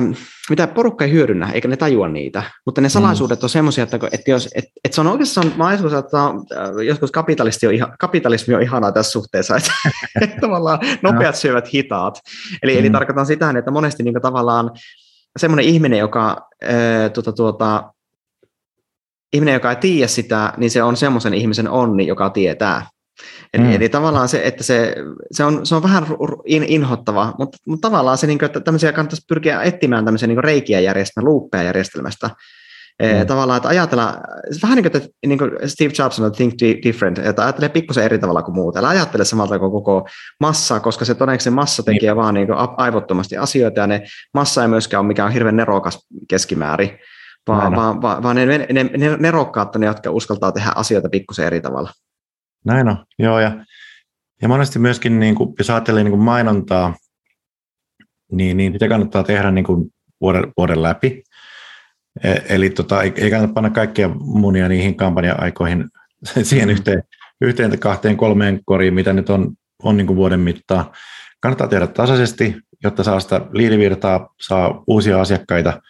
mitä 0.50 0.66
porukka 0.66 1.04
ei 1.04 1.12
hyödynnä, 1.12 1.50
eikä 1.52 1.68
ne 1.68 1.76
tajua 1.76 2.08
niitä, 2.08 2.42
mutta 2.66 2.80
ne 2.80 2.88
salaisuudet 2.88 3.40
mm. 3.40 3.44
on 3.44 3.48
semmoisia, 3.48 3.84
että, 3.84 3.98
että, 4.12 4.30
jos, 4.30 4.48
että, 4.54 4.70
että 4.84 4.94
se 4.94 5.00
on 5.00 5.06
oikeastaan, 5.06 5.52
mä 5.56 5.72
joskus, 5.72 5.92
että 5.92 6.24
äh, 6.26 6.86
joskus 6.86 7.10
kapitalisti 7.10 7.66
on 7.66 7.74
ihan, 7.74 7.92
kapitalismi 7.98 8.54
on 8.54 8.62
ihanaa 8.62 8.92
tässä 8.92 9.12
suhteessa, 9.12 9.56
että, 9.56 9.72
että 10.20 10.40
tavallaan 10.40 10.78
nopeat 11.02 11.36
syövät 11.36 11.74
hitaat. 11.74 12.20
Eli, 12.62 12.72
mm. 12.72 12.78
eli 12.78 12.90
tarkoitan 12.90 13.26
sitä, 13.26 13.54
että 13.58 13.70
monesti 13.70 14.02
niin 14.02 14.22
tavallaan 14.22 14.70
semmoinen 15.38 15.64
ihminen, 15.64 15.98
joka 15.98 16.48
ää, 16.62 17.08
tuota, 17.08 17.32
tuota, 17.32 17.92
ihminen, 19.32 19.54
joka 19.54 19.70
ei 19.70 19.76
tiedä 19.76 20.08
sitä, 20.08 20.52
niin 20.56 20.70
se 20.70 20.82
on 20.82 20.96
semmoisen 20.96 21.34
ihmisen 21.34 21.70
onni, 21.70 22.06
joka 22.06 22.30
tietää. 22.30 22.86
Eli, 23.54 23.62
mm. 23.62 23.72
eli 23.72 23.88
tavallaan 23.88 24.28
se, 24.28 24.40
että 24.44 24.64
se, 24.64 24.94
se, 25.32 25.44
on, 25.44 25.66
se 25.66 25.74
on 25.74 25.82
vähän 25.82 26.06
in, 26.44 26.62
inhottava, 26.62 27.34
mutta, 27.38 27.58
mutta 27.66 27.88
tavallaan 27.88 28.18
se, 28.18 28.26
niin 28.26 28.38
kuin, 28.38 28.46
että 28.46 28.60
tämmöisiä 28.60 28.92
kannattaisi 28.92 29.24
pyrkiä 29.28 29.62
etsimään 29.62 30.04
tämmöisiä 30.04 30.26
niin 30.26 30.44
reikiä 30.44 30.80
järjestelmää, 30.80 31.30
luuppeja 31.30 31.62
järjestelmästä. 31.62 32.30
Mm. 33.02 33.26
Tavallaan, 33.26 33.56
että 33.56 33.68
ajatella, 33.68 34.20
vähän 34.62 34.76
niin 34.76 34.90
kuin, 34.90 35.02
että, 35.02 35.08
niin 35.26 35.38
kuin 35.38 35.50
Steve 35.66 35.92
Jobs 35.98 36.16
sanoi, 36.16 36.30
think 36.30 36.54
different, 36.84 37.18
että 37.18 37.42
ajattelee 37.42 37.68
pikkusen 37.68 38.04
eri 38.04 38.18
tavalla 38.18 38.42
kuin 38.42 38.54
muuta. 38.54 38.78
Älä 38.78 38.88
ajattele 38.88 39.24
samalta 39.24 39.58
kuin 39.58 39.72
koko 39.72 40.08
massaa, 40.40 40.80
koska 40.80 41.04
se 41.04 41.14
todennäköisesti 41.14 41.50
massa 41.50 41.82
tekee 41.82 42.12
mm. 42.12 42.16
vaan 42.16 42.34
niin 42.34 42.46
kuin 42.46 42.58
aivottomasti 42.76 43.36
asioita, 43.36 43.80
ja 43.80 43.86
ne 43.86 44.02
massa 44.34 44.62
ei 44.62 44.68
myöskään 44.68 45.00
ole 45.00 45.06
mikään 45.06 45.32
hirveän 45.32 45.56
nerokas 45.56 46.06
keskimäärin, 46.28 46.98
vaan, 47.48 47.76
vaan, 47.76 48.02
vaan, 48.02 48.22
vaan 48.22 48.36
ne, 48.36 48.46
ne, 48.46 48.66
ne, 48.72 48.84
ne 48.84 49.16
nerokkaat 49.16 49.74
on 49.74 49.80
ne, 49.80 49.86
jotka 49.86 50.10
uskaltaa 50.10 50.52
tehdä 50.52 50.72
asioita 50.74 51.08
pikkusen 51.08 51.46
eri 51.46 51.60
tavalla. 51.60 51.90
Näin 52.68 52.88
on, 52.88 53.04
joo. 53.18 53.40
Ja, 53.40 53.64
ja 54.42 54.48
monesti 54.48 54.78
myöskin, 54.78 55.20
niin 55.20 55.34
kuin, 55.34 55.54
jos 55.58 55.70
ajattelee 55.70 56.04
niin 56.04 56.12
kuin 56.12 56.22
mainontaa, 56.22 56.94
niin, 58.32 58.56
niin 58.56 58.72
sitä 58.72 58.88
kannattaa 58.88 59.22
tehdä 59.22 59.50
niin 59.50 59.64
kuin 59.64 59.90
vuoden, 60.20 60.52
vuoden 60.56 60.82
läpi. 60.82 61.22
E, 62.24 62.34
eli 62.48 62.70
tota, 62.70 63.02
ei, 63.02 63.12
ei 63.16 63.30
kannata 63.30 63.52
panna 63.52 63.70
kaikkia 63.70 64.08
munia 64.08 64.68
niihin 64.68 64.94
kampanja-aikoihin 64.94 65.88
siihen 66.42 66.70
yhteen, 66.70 67.02
yhteen 67.40 67.78
kahteen, 67.78 68.16
kolmeen 68.16 68.60
koriin, 68.64 68.94
mitä 68.94 69.12
nyt 69.12 69.30
on, 69.30 69.52
on 69.82 69.96
niin 69.96 70.06
kuin 70.06 70.16
vuoden 70.16 70.40
mittaa. 70.40 70.92
Kannattaa 71.40 71.68
tehdä 71.68 71.86
tasaisesti, 71.86 72.56
jotta 72.84 73.04
saa 73.04 73.20
sitä 73.20 73.40
liidivirtaa, 73.52 74.34
saa 74.40 74.84
uusia 74.86 75.20
asiakkaita, 75.20 75.82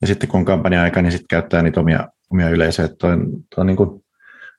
ja 0.00 0.06
sitten 0.06 0.28
kun 0.28 0.38
on 0.38 0.44
kampanja-aika, 0.44 1.02
niin 1.02 1.12
sitten 1.12 1.28
käyttää 1.28 1.62
niitä 1.62 1.80
omia, 1.80 2.08
omia 2.32 2.48
yleisöjä. 2.48 2.88
Tuo 2.88 3.10
on 3.56 3.66
niin 3.66 3.76
kuin 3.76 4.05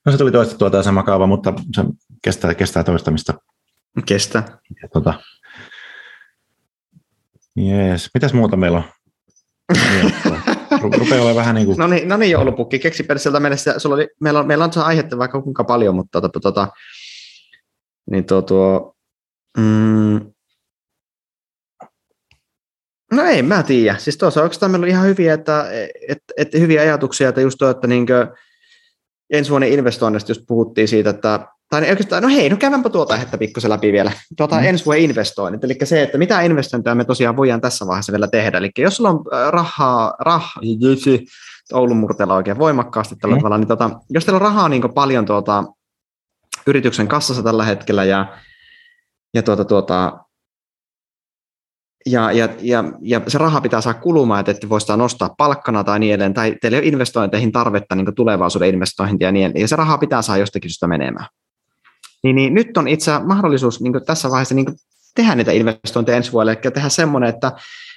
No 0.08 0.12
se 0.12 0.18
tuli 0.18 0.32
toistettua 0.32 0.70
tämä 0.70 0.84
sama 0.84 1.04
kaava, 1.04 1.28
mutta 1.28 1.54
se 1.76 1.84
kestää, 2.24 2.54
kestää 2.54 2.84
toistamista. 2.84 3.34
Kestää. 4.06 4.58
Ja, 4.82 4.90
tota, 4.90 5.14
jees. 7.56 8.10
Mitäs 8.14 8.34
muuta 8.34 8.58
meillä 8.58 8.78
on? 8.78 8.84
Rupeaa 11.00 11.16
olemaan 11.16 11.36
vähän 11.36 11.56
niin 11.56 11.68
kuin... 11.68 11.78
No 11.78 11.88
niin, 11.88 12.08
no 12.08 12.18
niin 12.18 12.32
joulupukki, 12.32 12.80
keksi 12.80 13.06
sieltä 13.18 13.40
mennessä. 13.40 13.80
Sulla 13.80 13.96
oli, 13.96 14.08
meillä, 14.22 14.40
on, 14.40 14.48
meillä 14.48 14.64
on 14.64 14.72
aihetta 14.76 15.18
vaikka 15.18 15.42
kuinka 15.42 15.64
paljon, 15.64 15.96
mutta 15.96 16.22
tota, 16.22 16.40
tota, 16.40 16.68
niin 18.12 18.26
tuo, 18.26 18.42
tuo 18.42 18.96
mm, 19.58 20.34
No 23.12 23.24
ei, 23.24 23.42
mä 23.42 23.64
tiedä. 23.64 23.98
Siis 23.98 24.18
tuossa 24.18 24.42
oikeastaan 24.42 24.72
meillä 24.72 24.86
on 24.86 24.90
ihan 24.90 25.08
hyviä, 25.08 25.34
että, 25.34 25.66
et, 26.08 26.24
et, 26.38 26.54
hyviä 26.54 26.82
ajatuksia, 26.82 27.30
että 27.30 27.42
just 27.42 27.58
tuo, 27.60 27.70
että 27.70 27.88
niinkö, 27.88 28.28
ensi 29.30 29.52
vuoden 29.52 29.72
investoinnista 29.72 30.32
just 30.32 30.42
puhuttiin 30.48 30.88
siitä, 30.88 31.10
että 31.10 31.48
tai 31.70 31.82
niin 31.82 31.90
oikeastaan, 31.90 32.24
no 32.24 32.30
hei, 32.30 32.50
no 32.50 32.58
käydäänpä 32.58 32.90
tuota 32.90 33.14
aihetta 33.14 33.38
pikkusen 33.38 33.72
läpi 33.72 33.92
vielä. 33.92 34.12
Tuota, 34.38 34.56
mm. 34.56 34.64
ensi 34.64 34.86
vuoden 34.86 35.04
investoinnit, 35.04 35.64
eli 35.64 35.78
se, 35.84 36.04
että 36.04 36.18
mitä 36.18 36.42
investointeja 36.42 36.96
me 36.96 37.06
tosiaan 37.06 37.38
voidaan 37.38 37.62
tässä 37.62 37.88
vaiheessa 37.88 38.12
vielä 38.12 38.28
tehdä. 38.28 38.58
Eli 38.58 38.72
jos 38.78 38.96
sulla 38.96 39.10
on 39.10 39.26
äh, 39.34 39.52
rahaa, 39.52 40.14
rah, 40.20 40.54
Oulun 41.74 41.98
murteella 41.98 42.36
oikein 42.36 42.60
voimakkaasti 42.60 43.16
tällä 43.16 43.36
mm. 43.36 43.40
tavalla, 43.40 43.58
niin 43.58 43.68
tota, 43.68 43.90
jos 44.10 44.26
teillä 44.26 44.36
on 44.36 44.42
rahaa 44.42 44.70
niin 44.70 44.94
paljon 44.94 45.26
tuota, 45.26 45.64
yrityksen 46.68 47.08
kassassa 47.08 47.44
tällä 47.44 47.66
hetkellä 47.66 48.04
ja, 48.04 48.38
ja 49.34 49.44
tuota, 49.44 49.66
tuota, 49.66 50.20
ja, 52.06 52.32
ja, 52.32 52.50
ja, 52.62 52.84
ja 53.02 53.22
se 53.28 53.38
raha 53.38 53.62
pitää 53.62 53.82
saada 53.82 54.00
kulumaan, 54.00 54.40
että 54.40 54.52
ette 54.52 54.70
voi 54.70 54.82
sitä 54.82 54.98
nostaa 54.98 55.36
palkkana 55.38 55.84
tai 55.84 56.00
niin 56.00 56.14
edelleen, 56.14 56.34
tai 56.34 56.56
teillä 56.62 56.78
ei 56.78 56.82
ole 56.82 56.88
investointeihin 56.88 57.52
tarvetta 57.52 57.96
niin 57.96 58.16
tulevaisuuden 58.16 58.70
investointia 58.70 59.28
ja 59.28 59.32
niin 59.32 59.46
edelleen, 59.46 59.62
ja 59.62 59.68
se 59.68 59.76
raha 59.76 59.98
pitää 59.98 60.22
saada 60.22 60.40
jostakin 60.40 60.70
syystä 60.70 60.88
menemään. 60.88 61.28
Niin, 62.24 62.36
niin 62.36 62.54
nyt 62.54 62.78
on 62.78 62.88
itse 62.88 63.12
mahdollisuus 63.20 63.82
niin 63.82 63.94
tässä 64.06 64.30
vaiheessa 64.30 64.56
niin 64.56 64.68
tehdä 65.16 65.36
niitä 65.36 65.52
investointeja 65.52 66.16
ensi 66.18 66.32
vuodelle, 66.32 66.52
eli 66.52 66.72
tehdä 66.72 66.90
semmoinen, 66.90 67.30
että 67.30 67.52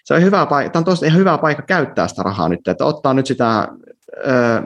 se 0.04 0.14
on 0.14 0.22
hyvä 0.22 0.46
paikka, 0.46 0.72
tämä 0.72 0.80
on 0.80 0.84
tosiaan 0.84 1.08
ihan 1.08 1.20
hyvä 1.20 1.38
paikka 1.38 1.62
käyttää 1.62 2.08
sitä 2.08 2.22
rahaa 2.22 2.48
nyt, 2.48 2.68
että 2.68 2.84
ottaa 2.84 3.14
nyt 3.14 3.26
sitä 3.26 3.68
ö, 4.26 4.62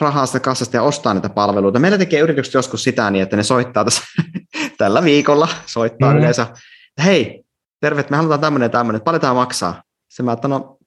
rahaa 0.00 0.26
sitä 0.26 0.40
kassasta 0.40 0.76
ja 0.76 0.82
ostaa 0.82 1.14
niitä 1.14 1.28
palveluita. 1.28 1.78
Meillä 1.78 1.98
tekee 1.98 2.20
yritykset 2.20 2.54
joskus 2.54 2.84
sitä 2.84 3.10
niin, 3.10 3.22
että 3.22 3.36
ne 3.36 3.42
soittaa 3.42 3.84
tässä 3.84 4.02
tällä 4.78 5.04
viikolla, 5.04 5.48
soittaa 5.66 6.12
mm. 6.12 6.18
yleensä, 6.18 6.42
että 6.42 7.02
hei, 7.04 7.44
terve, 7.80 8.04
me 8.10 8.16
halutaan 8.16 8.40
tämmöinen 8.40 8.66
ja 8.66 8.70
tämmöinen, 8.70 9.02
paljon 9.02 9.20
tämä 9.20 9.34
maksaa? 9.34 9.82
Se 10.08 10.22
mä 10.22 10.32
että 10.32 10.48
no, 10.48 10.78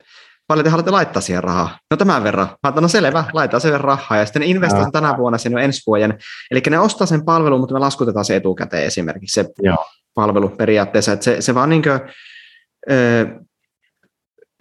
paljon 0.47 0.63
te 0.63 0.69
haluatte 0.69 0.91
laittaa 0.91 1.21
siihen 1.21 1.43
rahaa? 1.43 1.79
No 1.91 1.97
tämän 1.97 2.23
verran. 2.23 2.47
Mä 2.63 2.69
että 2.69 2.81
no 2.81 2.87
selvä, 2.87 3.23
laittaa 3.33 3.59
sen 3.59 3.81
rahaa. 3.81 4.17
Ja 4.17 4.25
sitten 4.25 4.39
ne 4.39 4.45
investoivat 4.45 4.91
tänä 4.91 5.17
vuonna 5.17 5.37
sinne 5.37 5.63
ensi 5.63 5.81
vuoden. 5.87 6.17
Eli 6.51 6.61
ne 6.69 6.79
ostaa 6.79 7.07
sen 7.07 7.25
palvelun, 7.25 7.59
mutta 7.59 7.73
me 7.73 7.79
laskutetaan 7.79 8.25
se 8.25 8.35
etukäteen 8.35 8.83
esimerkiksi 8.83 9.33
se 9.33 9.49
Joo. 9.63 9.85
palvelu 10.13 10.49
periaatteessa. 10.49 11.11
Että 11.11 11.23
se, 11.23 11.41
se 11.41 11.55
vaan 11.55 11.69
niin 11.69 11.81
kuin, 11.83 11.99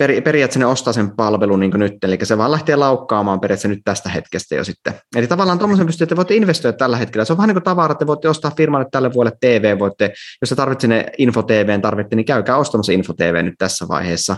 peri, 0.00 0.20
periaatteessa 0.20 0.58
ne 0.58 0.66
ostaa 0.66 0.92
sen 0.92 1.10
palvelun 1.16 1.60
niin 1.60 1.72
nyt, 1.74 2.04
eli 2.04 2.18
se 2.22 2.38
vaan 2.38 2.50
lähtee 2.50 2.76
laukkaamaan 2.76 3.40
periaatteessa 3.40 3.68
nyt 3.68 3.80
tästä 3.84 4.08
hetkestä 4.08 4.54
jo 4.54 4.64
sitten. 4.64 4.94
Eli 5.16 5.26
tavallaan 5.26 5.58
tuommoisen 5.58 5.86
pystyy, 5.86 6.04
että 6.04 6.14
te 6.14 6.16
voitte 6.16 6.34
investoida 6.34 6.76
tällä 6.76 6.96
hetkellä. 6.96 7.24
Se 7.24 7.32
on 7.32 7.36
vähän 7.36 7.48
niin 7.48 7.54
kuin 7.54 7.64
tavara, 7.64 7.92
että 7.92 7.98
te 7.98 8.06
voitte 8.06 8.28
ostaa 8.28 8.52
firmalle 8.56 8.86
tälle 8.90 9.12
vuodelle 9.12 9.36
TV, 9.40 9.78
voitte, 9.78 10.12
jos 10.42 10.48
te 10.48 10.54
tarvitsette 10.54 10.82
sinne 10.82 11.12
Info 11.18 11.42
TVn 11.42 11.82
tarvitte, 11.82 12.16
niin 12.16 12.26
käykää 12.26 12.56
ostamassa 12.56 12.92
Info 12.92 13.12
TV 13.12 13.44
nyt 13.44 13.54
tässä 13.58 13.88
vaiheessa. 13.88 14.36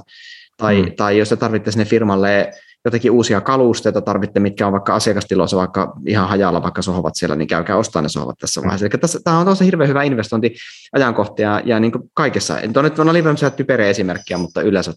Tai, 0.56 0.82
mm. 0.82 0.92
tai 0.96 1.18
jos 1.18 1.28
te 1.28 1.36
tarvitte 1.36 1.70
sinne 1.70 1.84
firmalle 1.84 2.50
jotenkin 2.84 3.10
uusia 3.10 3.40
kalusteita 3.40 4.00
tarvitte, 4.00 4.40
mitkä 4.40 4.66
on 4.66 4.72
vaikka 4.72 4.94
asiakastiloissa 4.94 5.56
vaikka 5.56 5.92
ihan 6.06 6.28
hajalla, 6.28 6.62
vaikka 6.62 6.82
sohovat 6.82 7.16
siellä, 7.16 7.36
niin 7.36 7.48
käykää 7.48 7.76
ostaa 7.76 8.02
ne 8.02 8.08
sohvat 8.08 8.38
tässä 8.40 8.60
mm. 8.60 8.64
vaiheessa. 8.64 8.86
Eli 8.86 9.00
tässä, 9.00 9.20
tämä 9.24 9.38
on 9.38 9.46
tosi 9.46 9.64
hirveän 9.64 9.88
hyvä 9.88 10.02
investointi 10.02 10.54
ajankohta 10.92 11.42
ja, 11.42 11.62
ja 11.64 11.80
niin 11.80 11.92
kuin 11.92 12.10
kaikessa. 12.14 12.56
Tuo 12.72 12.82
nyt 12.82 12.98
on 12.98 13.08
oli 13.08 13.22
typeriä 13.56 13.88
esimerkkiä, 13.88 14.38
mutta 14.38 14.62
yleensä. 14.62 14.92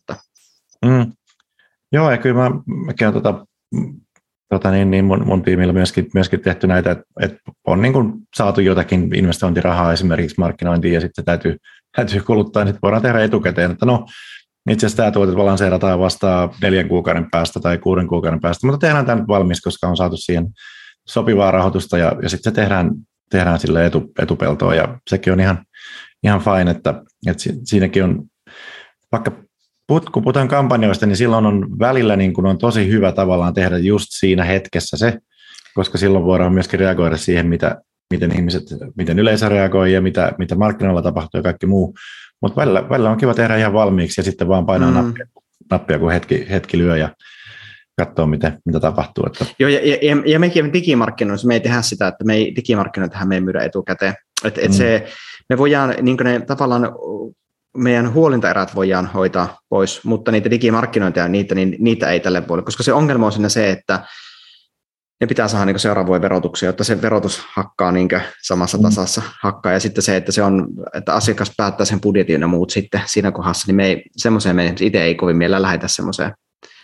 Mm. 0.85 1.11
Joo, 1.91 2.11
ja 2.11 2.17
kyllä 2.17 2.35
mä, 2.35 2.51
mäkin 2.85 3.07
olen 3.07 3.23
tota, 3.23 3.45
tota 4.49 4.71
niin, 4.71 4.91
niin 4.91 5.05
mun, 5.05 5.27
mun 5.27 5.43
tiimillä 5.43 5.73
myöskin, 5.73 6.07
myöskin 6.13 6.39
tehty 6.39 6.67
näitä, 6.67 6.91
että, 6.91 7.05
että 7.21 7.39
on 7.67 7.81
niin 7.81 7.93
kuin 7.93 8.13
saatu 8.35 8.61
jotakin 8.61 9.15
investointirahaa 9.15 9.93
esimerkiksi 9.93 10.35
markkinointiin 10.39 10.93
ja 10.93 11.01
sitten 11.01 11.23
se 11.23 11.25
täytyy, 11.25 11.57
täytyy 11.95 12.21
kuluttaa, 12.21 12.63
niin 12.63 12.73
sitten 12.73 12.81
voidaan 12.81 13.01
tehdä 13.01 13.23
etukäteen, 13.23 13.71
että 13.71 13.85
no 13.85 14.05
itse 14.69 14.85
asiassa 14.85 15.03
tämä 15.03 15.11
tuote 15.11 15.31
lanseerataan 15.31 15.99
vasta 15.99 16.49
neljän 16.61 16.87
kuukauden 16.87 17.27
päästä 17.31 17.59
tai 17.59 17.77
kuuden 17.77 18.07
kuukauden 18.07 18.41
päästä, 18.41 18.67
mutta 18.67 18.87
tehdään 18.87 19.05
tämä 19.05 19.19
nyt 19.19 19.27
valmis, 19.27 19.61
koska 19.61 19.87
on 19.87 19.97
saatu 19.97 20.17
siihen 20.17 20.47
sopivaa 21.07 21.51
rahoitusta 21.51 21.97
ja, 21.97 22.15
ja 22.21 22.29
sitten 22.29 22.53
se 22.53 22.55
tehdään, 22.55 22.91
tehdään 23.29 23.59
sille 23.59 23.85
etu, 23.85 24.11
etupeltoon 24.19 24.77
ja 24.77 24.97
sekin 25.09 25.33
on 25.33 25.39
ihan, 25.39 25.65
ihan 26.23 26.41
fine, 26.41 26.71
että, 26.71 27.03
että 27.27 27.43
siinäkin 27.63 28.03
on, 28.03 28.23
vaikka 29.11 29.31
put, 29.87 30.09
kun 30.09 30.23
puhutaan 30.23 30.47
kampanjoista, 30.47 31.05
niin 31.05 31.17
silloin 31.17 31.45
on 31.45 31.79
välillä 31.79 32.15
niin 32.15 32.33
kuin 32.33 32.45
on 32.45 32.57
tosi 32.57 32.87
hyvä 32.87 33.11
tavallaan 33.11 33.53
tehdä 33.53 33.77
just 33.77 34.07
siinä 34.09 34.43
hetkessä 34.43 34.97
se, 34.97 35.17
koska 35.75 35.97
silloin 35.97 36.25
voidaan 36.25 36.53
myöskin 36.53 36.79
reagoida 36.79 37.17
siihen, 37.17 37.47
mitä, 37.47 37.81
miten 38.13 38.31
ihmiset, 38.31 38.63
miten 38.97 39.19
yleisö 39.19 39.49
reagoi 39.49 39.93
ja 39.93 40.01
mitä, 40.01 40.33
mitä 40.37 40.55
markkinoilla 40.55 41.01
tapahtuu 41.01 41.39
ja 41.39 41.43
kaikki 41.43 41.65
muu. 41.65 41.95
Mutta 42.41 42.61
välillä, 42.61 42.89
välillä 42.89 43.09
on 43.09 43.17
kiva 43.17 43.33
tehdä 43.33 43.57
ihan 43.57 43.73
valmiiksi 43.73 44.21
ja 44.21 44.23
sitten 44.23 44.47
vaan 44.47 44.65
painaa 44.65 44.89
mm. 44.89 44.95
nappia, 44.95 45.25
nappia, 45.71 45.99
kun 45.99 46.11
hetki, 46.11 46.45
hetki 46.49 46.77
lyö 46.77 46.97
ja 46.97 47.09
katsoa, 47.97 48.25
miten, 48.25 48.57
mitä 48.65 48.79
tapahtuu. 48.79 49.23
Että. 49.27 49.45
Joo, 49.59 49.69
ja, 49.69 49.79
ja, 49.85 50.21
ja 50.25 50.39
mekin 50.39 50.73
digimarkkinoissa 50.73 51.47
me 51.47 51.53
ei 51.53 51.59
tehdä 51.59 51.81
sitä, 51.81 52.07
että 52.07 52.25
me 52.25 52.33
ei, 52.33 52.55
digimarkkinoitahan 52.55 53.27
me 53.27 53.35
ei 53.35 53.41
myydä 53.41 53.63
etukäteen. 53.63 54.13
Et, 54.43 54.57
et 54.57 54.67
mm. 54.67 54.73
se, 54.73 55.07
me 55.49 55.57
voidaan 55.57 55.95
niin 56.01 56.17
ne, 56.23 56.39
tavallaan 56.39 56.89
meidän 57.75 58.13
huolintaerät 58.13 58.75
voidaan 58.75 59.05
hoitaa 59.05 59.59
pois, 59.69 60.03
mutta 60.03 60.31
niitä 60.31 60.51
digimarkkinointeja, 60.51 61.27
niitä, 61.27 61.55
niin, 61.55 61.75
niitä 61.79 62.09
ei 62.09 62.19
tälle 62.19 62.41
puolelle, 62.41 62.65
koska 62.65 62.83
se 62.83 62.93
ongelma 62.93 63.25
on 63.25 63.31
siinä 63.31 63.49
se, 63.49 63.71
että 63.71 64.05
ne 65.21 65.27
pitää 65.27 65.47
saada 65.47 65.65
niin 65.65 66.05
vuoden 66.05 66.21
verotuksia, 66.21 66.69
jotta 66.69 66.83
se 66.83 67.01
verotus 67.01 67.43
hakkaa 67.53 67.91
niin 67.91 68.09
samassa 68.43 68.77
mm. 68.77 68.83
tasassa 68.83 69.21
hakkaa. 69.41 69.71
Ja 69.71 69.79
sitten 69.79 70.03
se, 70.03 70.15
että, 70.15 70.31
se 70.31 70.43
on, 70.43 70.67
että 70.93 71.13
asiakas 71.13 71.51
päättää 71.57 71.85
sen 71.85 72.01
budjetin 72.01 72.41
ja 72.41 72.47
muut 72.47 72.69
sitten 72.69 73.01
siinä 73.05 73.31
kohdassa, 73.31 73.67
niin 73.67 73.75
me 73.75 73.85
ei, 73.85 74.03
semmoiseen 74.17 74.55
me 74.55 74.75
itse 74.79 75.03
ei 75.03 75.15
kovin 75.15 75.37
mielellä 75.37 75.61
lähetä 75.61 75.87
semmoiseen 75.87 76.33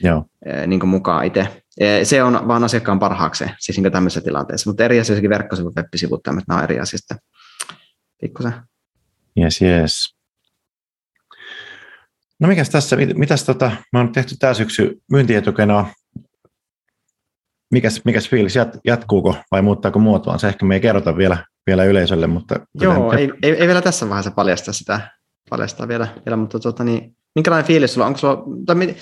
Joo. 0.04 0.26
Niin 0.68 0.88
mukaan 0.88 1.26
itse. 1.26 1.64
Se 2.04 2.24
on 2.24 2.48
vaan 2.48 2.64
asiakkaan 2.64 3.00
parhaaksi, 3.00 3.46
siis 3.60 3.80
niin 3.80 3.92
tämmöisessä 3.92 4.22
tilanteessa. 4.22 4.70
Mutta 4.70 4.84
eri 4.84 5.00
asia 5.00 5.30
verkkosivut, 5.30 5.76
web-sivut, 5.76 6.24
tämmöiset, 6.24 6.48
nämä 6.48 6.58
on 6.58 6.64
eri 6.64 6.80
asia 6.80 6.98
sitten. 6.98 7.18
Pikkusen. 8.22 8.54
Yes, 9.40 9.62
yes. 9.62 10.16
No 12.42 12.48
mikäs 12.48 12.70
tässä, 12.70 12.98
mitäs 13.16 13.44
tota, 13.44 13.72
mä 13.94 14.00
oon 14.00 14.12
tehty 14.12 14.36
tämä 14.40 14.54
syksy 14.54 15.02
myyntietukenoa 15.12 15.88
mikäs, 17.72 18.02
mikäs 18.06 18.30
fiilis, 18.30 18.56
jat, 18.56 18.78
jatkuuko 18.86 19.36
vai 19.52 19.62
muuttaako 19.62 20.00
muotoaan? 20.00 20.40
Se 20.40 20.48
ehkä 20.48 20.66
me 20.66 20.76
ei 20.76 20.82
kerrota 20.82 21.18
vielä, 21.18 21.46
vielä 21.68 21.84
yleisölle, 21.84 22.28
mutta... 22.28 22.56
Joo, 22.82 23.14
ei, 23.14 23.32
ei, 23.44 23.52
ei, 23.52 23.68
vielä 23.68 23.82
tässä 23.82 24.10
vaiheessa 24.10 24.32
paljasta 24.32 24.74
sitä, 24.74 25.02
paljastaa 25.50 25.88
vielä, 25.88 26.08
vielä 26.26 26.38
mutta 26.38 26.60
tota, 26.60 26.84
niin, 26.84 27.16
minkälainen 27.36 27.68
fiilis 27.68 27.94
sulla 27.94 28.06
on? 28.06 28.08
Onko 28.08 28.20
sulla, 28.20 28.44
tai, 28.66 28.96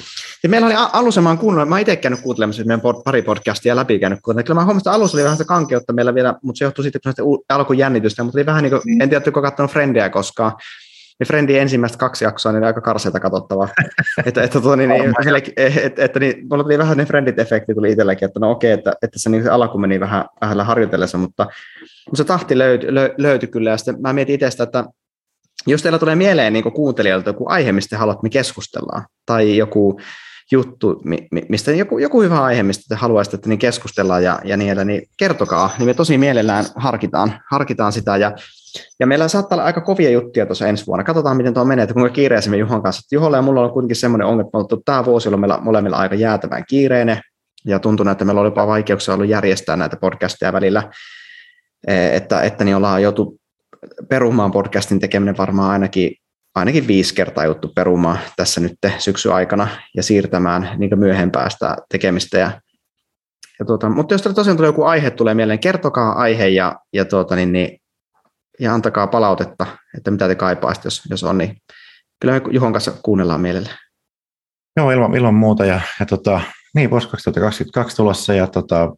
ja 0.44 0.50
meillä 0.50 0.68
oli 0.68 0.76
alussa, 0.94 1.22
mä 1.22 1.30
oon 1.30 1.38
kuunnellut, 1.38 1.70
mä 1.70 1.76
oon 1.76 1.82
itse 1.82 1.96
käynyt 1.96 2.22
kuuntelemassa 2.22 2.64
meidän 2.64 2.82
pari 3.06 3.22
podcastia 3.22 3.76
läpi 3.76 4.00
käynyt 4.00 4.20
kuuntelemaan. 4.22 4.46
Kyllä 4.46 4.60
mä 4.60 4.66
huomasin, 4.66 4.80
että 4.82 4.92
alussa 4.92 5.18
oli 5.18 5.24
vähän 5.24 5.38
sitä 5.38 5.48
kankeutta 5.48 5.94
meillä 5.94 6.16
vielä, 6.16 6.36
mutta 6.44 6.60
se 6.60 6.66
johtuu 6.66 6.84
sitten 6.84 7.14
alkujännitystä, 7.50 8.24
mutta 8.24 8.38
oli 8.40 8.46
vähän 8.46 8.64
niin 8.64 8.72
kuin, 8.72 9.02
en 9.02 9.10
tiedä, 9.10 9.18
että 9.18 9.32
katsonut 9.32 9.72
Friendia 9.72 10.10
koskaan, 10.10 10.52
niin 11.20 11.28
Friendin 11.28 11.60
ensimmäistä 11.60 11.98
kaksi 11.98 12.26
jaksoa 12.26 12.52
niin 12.52 12.64
aika 12.64 12.82
karseita 12.82 13.20
katsottavaa. 13.20 13.68
että, 14.26 14.44
että, 14.44 14.62
tuo, 14.62 14.76
niin, 14.76 14.90
niin, 14.90 15.14
että, 15.84 16.06
että, 16.06 16.20
niin, 16.20 16.48
mulla 16.50 16.64
tuli 16.64 16.78
vähän 16.78 16.98
ne 16.98 17.06
Friendit-efekti 17.06 17.76
tuli 17.76 17.92
itselläkin, 17.92 18.26
että 18.26 18.40
no 18.40 18.52
okei, 18.52 18.72
että, 18.72 18.94
että 19.02 19.20
se, 19.20 19.30
niin, 19.30 19.44
se 19.44 19.50
alku 19.50 19.78
meni 19.78 20.00
vähän, 20.00 20.26
vähän 20.42 20.66
harjoitellessa, 20.66 21.18
mutta, 21.18 21.44
mutta 22.06 22.18
se 22.18 22.24
tahti 22.24 22.58
löytyi, 22.58 22.96
löy, 22.96 23.10
löytyi 23.18 23.50
kyllä, 23.50 23.70
ja 23.70 23.78
sitten 23.78 24.02
mä 24.02 24.14
mietin 24.14 24.36
itsestä, 24.36 24.64
että 24.64 24.86
jos 25.68 25.82
teillä 25.82 26.00
tulee 26.00 26.16
mieleen 26.16 26.54
niin 26.54 26.74
kuuntelijoilta 26.74 27.30
joku 27.30 27.46
aihe, 27.50 27.72
mistä 27.72 27.98
haluat, 27.98 28.24
me 28.24 28.30
keskustellaan, 28.30 29.06
tai 29.26 29.58
joku 29.58 30.00
juttu, 30.52 31.02
mistä 31.50 31.72
joku, 31.72 31.98
joku 31.98 32.22
hyvä 32.22 32.44
aihe, 32.44 32.64
mistä 32.64 32.84
te 32.90 32.96
haluaisitte, 32.96 33.36
että 33.36 33.50
niin 33.50 33.60
keskustellaan 33.60 34.24
ja, 34.24 34.40
ja 34.44 34.58
niin, 34.58 34.78
niin 34.86 35.02
kertokaa, 35.18 35.70
niin 35.78 35.88
me 35.88 35.94
tosi 35.94 36.18
mielellään 36.18 36.66
harkitaan, 36.76 37.34
harkitaan 37.52 37.92
sitä, 37.92 38.18
ja 38.18 38.32
ja 39.00 39.08
meillä 39.08 39.28
saattaa 39.28 39.56
olla 39.56 39.64
aika 39.64 39.82
kovia 39.82 40.10
juttuja 40.10 40.46
tuossa 40.46 40.68
ensi 40.68 40.88
vuonna. 40.88 41.04
Katsotaan, 41.04 41.38
miten 41.38 41.54
tuo 41.54 41.66
menee, 41.66 41.84
että 41.84 41.94
kuinka 41.94 42.10
kiireisimme 42.10 42.58
Juhon 42.58 42.84
kanssa. 42.84 43.16
Juholla 43.16 43.38
ja 43.38 43.42
mulla 43.42 43.62
on 43.62 43.72
kuitenkin 43.72 43.96
semmoinen 43.96 44.28
ongelma, 44.28 44.62
että 44.62 44.76
tämä 44.86 45.06
vuosi 45.06 45.30
on 45.30 45.40
meillä 45.40 45.60
molemmilla 45.62 45.98
aika 45.98 46.16
jäätävän 46.16 46.64
kiireinen, 46.70 47.22
ja 47.66 47.80
tuntuu, 47.80 48.08
että 48.08 48.26
meillä 48.26 48.42
oli 48.42 48.48
jopa 48.48 48.68
vaikeuksia 48.68 49.14
ollut 49.14 49.30
järjestää 49.30 49.76
näitä 49.76 49.98
podcasteja 49.98 50.54
välillä, 50.54 50.92
että, 51.88 52.42
että 52.42 52.64
niin 52.64 52.76
ollaan 52.76 53.04
joutu 53.04 53.40
perumaan 54.10 54.52
podcastin 54.52 55.00
tekeminen 55.00 55.38
varmaan 55.38 55.72
ainakin, 55.72 56.12
ainakin 56.56 56.88
viisi 56.88 57.16
kertaa 57.16 57.46
juttu 57.46 57.72
perumaan 57.76 58.20
tässä 58.36 58.62
nyt 58.62 58.74
syksyn 58.98 59.34
aikana 59.34 59.68
ja 59.96 60.04
siirtämään 60.04 60.70
niin 60.78 61.00
myöhempää 61.00 61.50
sitä 61.50 61.78
tekemistä. 61.92 62.38
Ja, 62.38 62.62
ja 63.60 63.66
tuota, 63.66 63.90
mutta 63.90 64.14
jos 64.14 64.22
tosiaan 64.22 64.58
tulee 64.58 64.70
joku 64.70 64.84
aihe 64.84 65.12
tulee 65.12 65.34
mieleen, 65.34 65.60
kertokaa 65.60 66.14
aihe 66.14 66.48
ja, 66.48 66.76
ja 66.94 67.06
tuota, 67.06 67.36
niin, 67.36 67.52
niin 67.52 67.80
ja 68.60 68.74
antakaa 68.74 69.08
palautetta, 69.08 69.66
että 69.98 70.12
mitä 70.12 70.28
te 70.28 70.36
kaipaisitte, 70.36 70.88
jos, 70.88 71.04
jos 71.10 71.24
on, 71.24 71.38
niin 71.38 71.58
kyllä 72.22 72.34
me 72.34 72.42
Juhon 72.52 72.74
kanssa 72.74 72.92
kuunnellaan 73.04 73.42
mielellä. 73.42 73.70
Joo, 74.78 74.92
ilman, 74.92 75.16
ilman 75.16 75.34
muuta. 75.34 75.66
Ja, 75.66 75.82
ja 76.00 76.06
tota, 76.06 76.42
niin, 76.76 76.90
vuosi 76.90 77.08
2022 77.08 77.96
tulossa 77.98 78.34
ja 78.34 78.48
tota, 78.48 78.94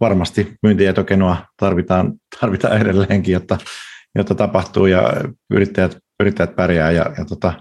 varmasti 0.00 0.54
myyntietokenoa 0.62 1.36
tarvitaan, 1.56 2.12
tarvitaan 2.40 2.80
edelleenkin, 2.80 3.32
jotta, 3.32 3.58
jotta 4.14 4.34
tapahtuu 4.34 4.86
ja 4.86 5.12
yrittäjät, 5.50 5.98
yrittäjät 6.20 6.56
pärjää 6.56 6.90
ja, 6.90 7.12
ja 7.18 7.24
tota, 7.24 7.52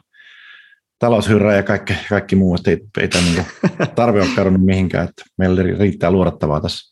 taloushyrrä 1.00 1.56
ja 1.56 1.64
kaikki, 1.64 1.94
kaikki 2.10 2.36
muu, 2.36 2.56
että 2.56 2.72
ei, 2.72 2.80
ei 3.00 3.08
tämä 3.08 3.24
niin 3.24 3.46
tarve 3.96 4.22
ole 4.22 4.30
kadonnut 4.36 4.66
mihinkään, 4.66 5.10
että 5.10 5.24
meillä 5.38 5.64
riittää 5.64 6.12
luodattavaa 6.12 6.62
tässä. 6.62 6.92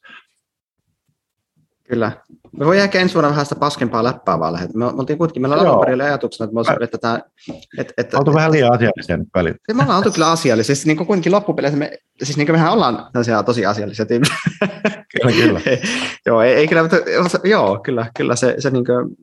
Kyllä. 1.89 2.12
Me 2.58 2.65
voidaan 2.65 2.84
ehkä 2.84 3.00
ensi 3.00 3.13
vuonna 3.13 3.30
vähän 3.30 3.45
sitä 3.45 3.60
paskempaa 3.60 4.04
läppää 4.04 4.39
vaan 4.39 4.54
lähetä. 4.54 4.78
Me, 4.78 4.86
oltiin 4.86 5.17
kuitenkin, 5.17 5.41
meillä 5.41 5.56
on 5.56 5.67
alun 5.67 6.02
ajatuksena, 6.02 6.45
että 6.45 6.54
me 6.54 6.60
olisimme, 6.60 6.84
että 6.84 6.98
tämä... 6.98 7.22
Että, 7.78 7.93
että, 7.98 8.17
Oltu 8.17 8.34
vähän 8.34 8.52
liian 8.52 8.74
asiallisia 8.74 9.17
nyt 9.17 9.28
välillä. 9.36 9.58
Me 9.74 9.84
ollaan 9.84 9.98
oltu 9.98 10.12
kyllä 10.12 10.32
asiallisia. 10.32 10.76
Siis 10.76 10.86
niin 10.86 10.98
kuin 10.98 11.08
kuitenkin 11.08 11.32
loppupeleissä 11.32 11.80
me, 11.80 11.98
siis 12.24 12.38
niin 12.38 12.48
kuin 12.48 12.56
mehän 12.56 12.74
ollaan 12.74 13.10
tosi 13.45 13.65
asiallisia 13.65 14.06
tyyppejä. 14.06 14.36
Kyllä, 15.13 15.32
kyllä. 15.32 15.60
joo, 16.26 16.41
ei, 16.41 16.54
ei 16.54 16.67
kyllä, 16.67 16.82
mutta, 16.82 16.98
joo, 17.43 17.80
kyllä, 17.84 18.12
kyllä 18.17 18.36
se, 18.36 18.56
se 18.60 18.69
niin 18.69 18.86
kuin, 18.86 19.17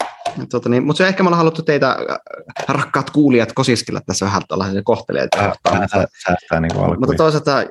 Tota 0.50 0.68
niin, 0.68 0.86
mutta 0.86 0.98
se 0.98 1.08
ehkä 1.08 1.22
me 1.22 1.26
ollaan 1.26 1.38
haluttu 1.38 1.62
teitä, 1.62 1.96
rakkaat 2.68 3.10
kuulijat, 3.10 3.52
kosiskella 3.52 4.00
tässä 4.06 4.26
vähän 4.26 4.42
tällaisen 4.48 4.84
kohteleet. 4.84 5.28
Vähän 5.70 5.88
säästää 6.26 6.60
niin 6.60 6.74
kuin 6.74 7.00
Mutta 7.00 7.16
toisaalta, 7.16 7.62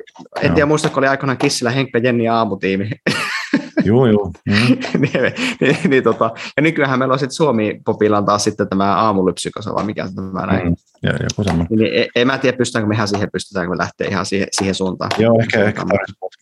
en 0.41 0.53
tiedä 0.53 0.65
muista, 0.65 0.89
kun 0.89 0.97
oli 0.97 1.07
aikoinaan 1.07 1.37
Kissillä 1.37 1.71
Henkka, 1.71 1.99
Jenni 1.99 2.23
ja 2.23 2.35
aamutiimi. 2.35 2.89
Joo, 3.85 4.05
joo. 4.05 4.31
Mm. 4.45 4.55
niin, 5.01 5.33
niin, 5.61 5.77
niin, 5.87 6.03
tota, 6.03 6.31
ja 6.57 6.63
nykyään 6.63 6.99
meillä 6.99 7.13
on 7.13 7.19
sitten 7.19 7.35
Suomi-popilla 7.35 8.21
taas 8.21 8.43
sitten 8.43 8.69
tämä 8.69 8.95
aamulypsykosa, 8.95 9.73
vai 9.73 9.85
mikä 9.85 10.07
tämä 10.15 10.45
näin. 10.45 10.67
Mm, 10.67 10.75
ja, 11.03 11.11
joku 11.11 11.43
semmoinen. 11.43 11.77
Niin, 11.77 11.93
ei, 11.93 12.09
ei, 12.15 12.25
mä 12.25 12.37
tiedä, 12.37 12.57
pystytäänkö 12.57 12.87
me 12.87 12.95
ihan 12.95 13.07
siihen, 13.07 13.29
pystytäänkö 13.31 13.69
me 13.69 13.77
lähteä 13.77 14.07
ihan 14.07 14.25
siihen, 14.25 14.47
siihen 14.51 14.75
suuntaan. 14.75 15.11
Joo, 15.17 15.39
ehkä, 15.39 15.63
ehkä 15.63 15.83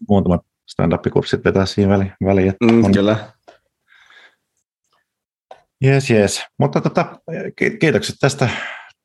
muutamat 0.10 0.42
stand-up-kurssit 0.68 1.46
vetää 1.46 1.66
siihen 1.66 1.90
väliin. 1.90 2.12
väliin 2.26 2.54
mm, 2.62 2.92
kyllä. 2.94 3.18
Jes, 5.84 6.10
jes. 6.10 6.46
Mutta 6.60 6.82
tota, 6.82 7.20
kiitokset 7.80 8.16
tästä, 8.20 8.50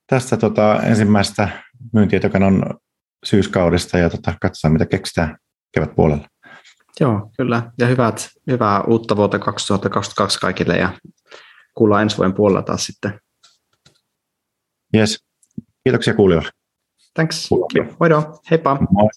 tästä 0.07 0.37
tota 0.37 0.83
ensimmäistä 0.83 1.49
ensimmäisestä 1.95 2.47
on 2.47 2.79
syyskaudesta 3.25 3.99
ja 3.99 4.11
tota, 4.11 4.35
katsotaan, 4.41 4.73
mitä 4.73 4.87
keksitään 4.87 5.38
kevät 5.75 5.95
puolella. 5.97 6.29
Joo, 7.01 7.31
kyllä. 7.37 7.73
Ja 7.79 7.87
hyvät, 7.87 8.29
hyvää 8.51 8.83
uutta 8.83 9.17
vuotta 9.17 9.38
2022 9.38 10.41
kaikille 10.41 10.77
ja 10.77 10.99
kuullaan 11.75 12.03
ensi 12.03 12.17
vuoden 12.17 12.35
puolella 12.35 12.62
taas 12.62 12.87
sitten. 12.87 13.21
Jes. 14.93 15.25
Kiitoksia 15.85 16.14
kuulijoille. 16.14 16.51
Thanks. 17.14 17.49
Kuulijoille. 17.49 18.41
Heippa. 18.51 18.79
Moi. 18.91 19.09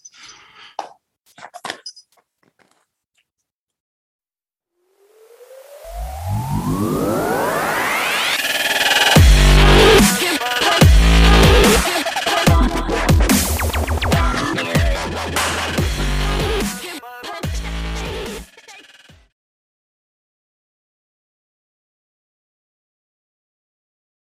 Whoa. 6.72 7.31